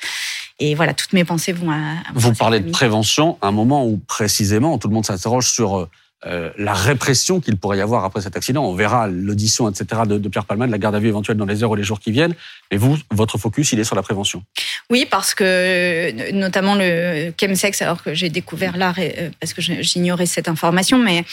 Et 0.59 0.75
voilà, 0.75 0.93
toutes 0.93 1.13
mes 1.13 1.25
pensées 1.25 1.53
vont 1.53 1.71
à. 1.71 1.77
à 1.77 2.11
Vous 2.13 2.35
parlez 2.35 2.59
de 2.59 2.69
prévention 2.69 3.39
à 3.41 3.47
un 3.47 3.51
moment 3.51 3.83
où, 3.87 3.97
précisément, 3.97 4.77
tout 4.77 4.89
le 4.89 4.93
monde 4.93 5.07
s'interroge 5.07 5.49
sur 5.49 5.89
euh, 6.27 6.51
la 6.57 6.73
répression 6.73 7.39
qu'il 7.39 7.57
pourrait 7.57 7.77
y 7.77 7.81
avoir 7.81 8.05
après 8.05 8.21
cet 8.21 8.35
accident. 8.37 8.63
On 8.63 8.75
verra 8.75 9.07
l'audition, 9.07 9.69
etc., 9.69 10.01
de, 10.05 10.17
de 10.17 10.29
Pierre 10.29 10.45
Palmade, 10.45 10.69
la 10.69 10.77
garde 10.77 10.95
à 10.95 10.99
vue 10.99 11.07
éventuelle 11.07 11.37
dans 11.37 11.45
les 11.45 11.63
heures 11.63 11.71
ou 11.71 11.75
les 11.75 11.83
jours 11.83 11.99
qui 11.99 12.11
viennent. 12.11 12.35
Mais 12.71 12.77
vous, 12.77 12.97
votre 13.09 13.37
focus, 13.37 13.71
il 13.71 13.79
est 13.79 13.83
sur 13.83 13.95
la 13.95 14.03
prévention. 14.03 14.43
Oui, 14.89 15.07
parce 15.09 15.33
que 15.33 15.43
euh, 15.43 16.31
notamment 16.33 16.75
le 16.75 17.33
chemsex, 17.39 17.81
alors 17.81 18.03
que 18.03 18.13
j'ai 18.13 18.29
découvert 18.29 18.77
là, 18.77 18.93
euh, 18.99 19.29
parce 19.39 19.53
que 19.53 19.61
j'ignorais 19.61 20.25
cette 20.27 20.47
information, 20.47 20.97
mais 20.99 21.23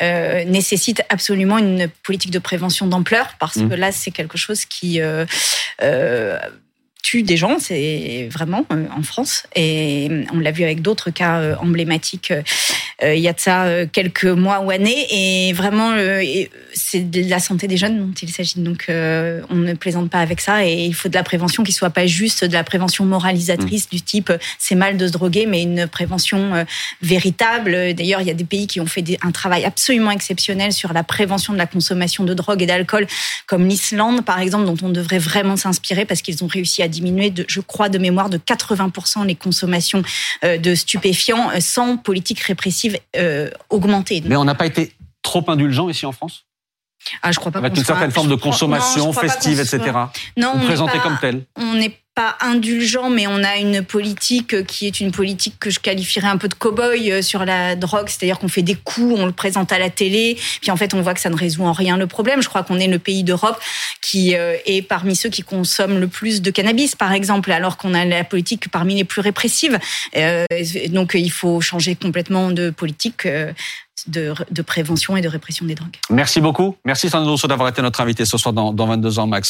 euh, 0.00 0.44
nécessite 0.44 1.02
absolument 1.10 1.58
une 1.58 1.88
politique 2.02 2.30
de 2.30 2.38
prévention 2.38 2.86
d'ampleur, 2.86 3.34
parce 3.38 3.56
Mhm. 3.56 3.68
que 3.70 3.74
là, 3.74 3.92
c'est 3.92 4.10
quelque 4.12 4.38
chose 4.38 4.64
qui 4.64 5.00
euh, 5.00 5.26
euh, 5.82 6.38
tue 7.08 7.22
des 7.22 7.38
gens, 7.38 7.56
c'est 7.58 8.28
vraiment 8.30 8.66
euh, 8.70 8.84
en 8.94 9.02
France, 9.02 9.44
et 9.56 10.08
on 10.34 10.40
l'a 10.40 10.50
vu 10.50 10.62
avec 10.64 10.82
d'autres 10.82 11.10
cas 11.10 11.38
euh, 11.38 11.54
emblématiques. 11.66 12.30
euh, 12.32 12.42
euh, 13.04 13.14
il 13.14 13.22
y 13.22 13.28
a 13.28 13.32
de 13.32 13.38
ça 13.40 13.64
euh, 13.64 13.86
quelques 13.90 14.24
mois 14.24 14.58
ou 14.60 14.70
années, 14.70 15.06
et 15.10 15.52
vraiment, 15.52 15.92
euh, 15.92 16.22
c'est 16.74 17.08
de 17.08 17.22
la 17.30 17.38
santé 17.38 17.68
des 17.68 17.76
jeunes 17.76 17.96
dont 17.98 18.12
il 18.20 18.28
s'agit. 18.28 18.58
Donc, 18.60 18.86
euh, 18.88 19.40
on 19.50 19.54
ne 19.54 19.74
plaisante 19.74 20.10
pas 20.10 20.18
avec 20.18 20.40
ça, 20.40 20.66
et 20.66 20.84
il 20.84 20.94
faut 20.94 21.08
de 21.08 21.14
la 21.14 21.22
prévention 21.22 21.62
qui 21.62 21.72
soit 21.72 21.90
pas 21.90 22.06
juste 22.06 22.44
de 22.44 22.52
la 22.52 22.64
prévention 22.64 23.04
moralisatrice 23.04 23.88
du 23.88 24.02
type 24.02 24.30
euh, 24.30 24.38
c'est 24.58 24.74
mal 24.74 24.96
de 24.96 25.06
se 25.06 25.12
droguer, 25.12 25.46
mais 25.46 25.62
une 25.62 25.86
prévention 25.86 26.54
euh, 26.56 26.64
véritable. 27.00 27.94
D'ailleurs, 27.94 28.20
il 28.20 28.26
y 28.26 28.30
a 28.30 28.34
des 28.34 28.44
pays 28.44 28.66
qui 28.66 28.80
ont 28.80 28.86
fait 28.86 29.02
des- 29.02 29.18
un 29.22 29.30
travail 29.30 29.64
absolument 29.64 30.10
exceptionnel 30.10 30.72
sur 30.72 30.92
la 30.92 31.04
prévention 31.04 31.52
de 31.54 31.58
la 31.58 31.66
consommation 31.66 32.24
de 32.24 32.34
drogue 32.34 32.62
et 32.62 32.66
d'alcool, 32.66 33.06
comme 33.46 33.66
l'Islande, 33.66 34.24
par 34.24 34.40
exemple, 34.40 34.66
dont 34.66 34.76
on 34.82 34.90
devrait 34.90 35.18
vraiment 35.18 35.56
s'inspirer 35.56 36.04
parce 36.04 36.20
qu'ils 36.20 36.42
ont 36.44 36.48
réussi 36.48 36.82
à 36.82 36.88
diminuer, 36.98 37.30
de, 37.30 37.44
je 37.48 37.60
crois, 37.60 37.88
de 37.88 37.98
mémoire, 37.98 38.28
de 38.28 38.38
80% 38.38 39.24
les 39.26 39.34
consommations 39.34 40.02
euh, 40.44 40.58
de 40.58 40.74
stupéfiants 40.74 41.50
euh, 41.50 41.60
sans 41.60 41.96
politique 41.96 42.40
répressive 42.40 42.98
euh, 43.16 43.50
augmentée. 43.70 44.22
Mais 44.24 44.36
on 44.36 44.44
n'a 44.44 44.54
pas 44.54 44.66
été 44.66 44.92
trop 45.22 45.44
indulgent 45.48 45.88
ici 45.88 46.06
en 46.06 46.12
France? 46.12 46.44
Ah, 47.22 47.30
je 47.30 47.38
crois 47.38 47.52
pas 47.52 47.60
Avec 47.60 47.70
une 47.70 47.76
soit- 47.76 47.94
certaine 47.94 48.10
forme 48.10 48.26
de 48.26 48.32
non, 48.32 48.38
consommation 48.38 49.12
festive, 49.12 49.60
etc. 49.60 49.78
Non, 50.36 50.52
on 50.54 50.86
pas- 50.86 50.98
comme 50.98 51.18
tel. 51.20 51.44
On 51.56 51.74
n'est 51.74 51.96
indulgent, 52.40 53.10
mais 53.10 53.26
on 53.26 53.42
a 53.44 53.56
une 53.56 53.82
politique 53.82 54.64
qui 54.66 54.86
est 54.86 55.00
une 55.00 55.12
politique 55.12 55.54
que 55.58 55.70
je 55.70 55.78
qualifierais 55.78 56.28
un 56.28 56.36
peu 56.36 56.48
de 56.48 56.54
cow-boy 56.54 57.10
euh, 57.10 57.22
sur 57.22 57.44
la 57.44 57.76
drogue, 57.76 58.08
c'est-à-dire 58.08 58.38
qu'on 58.38 58.48
fait 58.48 58.62
des 58.62 58.74
coups, 58.74 59.14
on 59.18 59.26
le 59.26 59.32
présente 59.32 59.72
à 59.72 59.78
la 59.78 59.90
télé, 59.90 60.38
puis 60.60 60.70
en 60.70 60.76
fait 60.76 60.94
on 60.94 61.02
voit 61.02 61.14
que 61.14 61.20
ça 61.20 61.30
ne 61.30 61.36
résout 61.36 61.64
en 61.64 61.72
rien 61.72 61.96
le 61.96 62.06
problème. 62.06 62.42
Je 62.42 62.48
crois 62.48 62.62
qu'on 62.62 62.78
est 62.78 62.86
le 62.86 62.98
pays 62.98 63.24
d'Europe 63.24 63.60
qui 64.00 64.34
euh, 64.34 64.56
est 64.66 64.82
parmi 64.82 65.16
ceux 65.16 65.28
qui 65.28 65.42
consomment 65.42 65.98
le 65.98 66.08
plus 66.08 66.42
de 66.42 66.50
cannabis, 66.50 66.96
par 66.96 67.12
exemple, 67.12 67.52
alors 67.52 67.76
qu'on 67.76 67.94
a 67.94 68.04
la 68.04 68.24
politique 68.24 68.68
parmi 68.70 68.94
les 68.94 69.04
plus 69.04 69.20
répressives. 69.20 69.78
Euh, 70.16 70.44
donc 70.88 71.12
il 71.14 71.30
faut 71.30 71.60
changer 71.60 71.94
complètement 71.94 72.50
de 72.50 72.70
politique. 72.70 73.26
De, 74.06 74.62
prévention 74.62 75.16
et 75.16 75.20
de 75.20 75.28
répression 75.28 75.66
des 75.66 75.74
drogues. 75.74 75.96
Merci 76.08 76.40
beaucoup. 76.40 76.76
Merci 76.84 77.10
Sandro 77.10 77.36
d'avoir 77.46 77.68
été 77.68 77.82
notre 77.82 78.00
invité 78.00 78.24
ce 78.24 78.38
soir 78.38 78.54
dans 78.54 78.72
22 78.72 79.18
ans, 79.18 79.26
Max. 79.26 79.46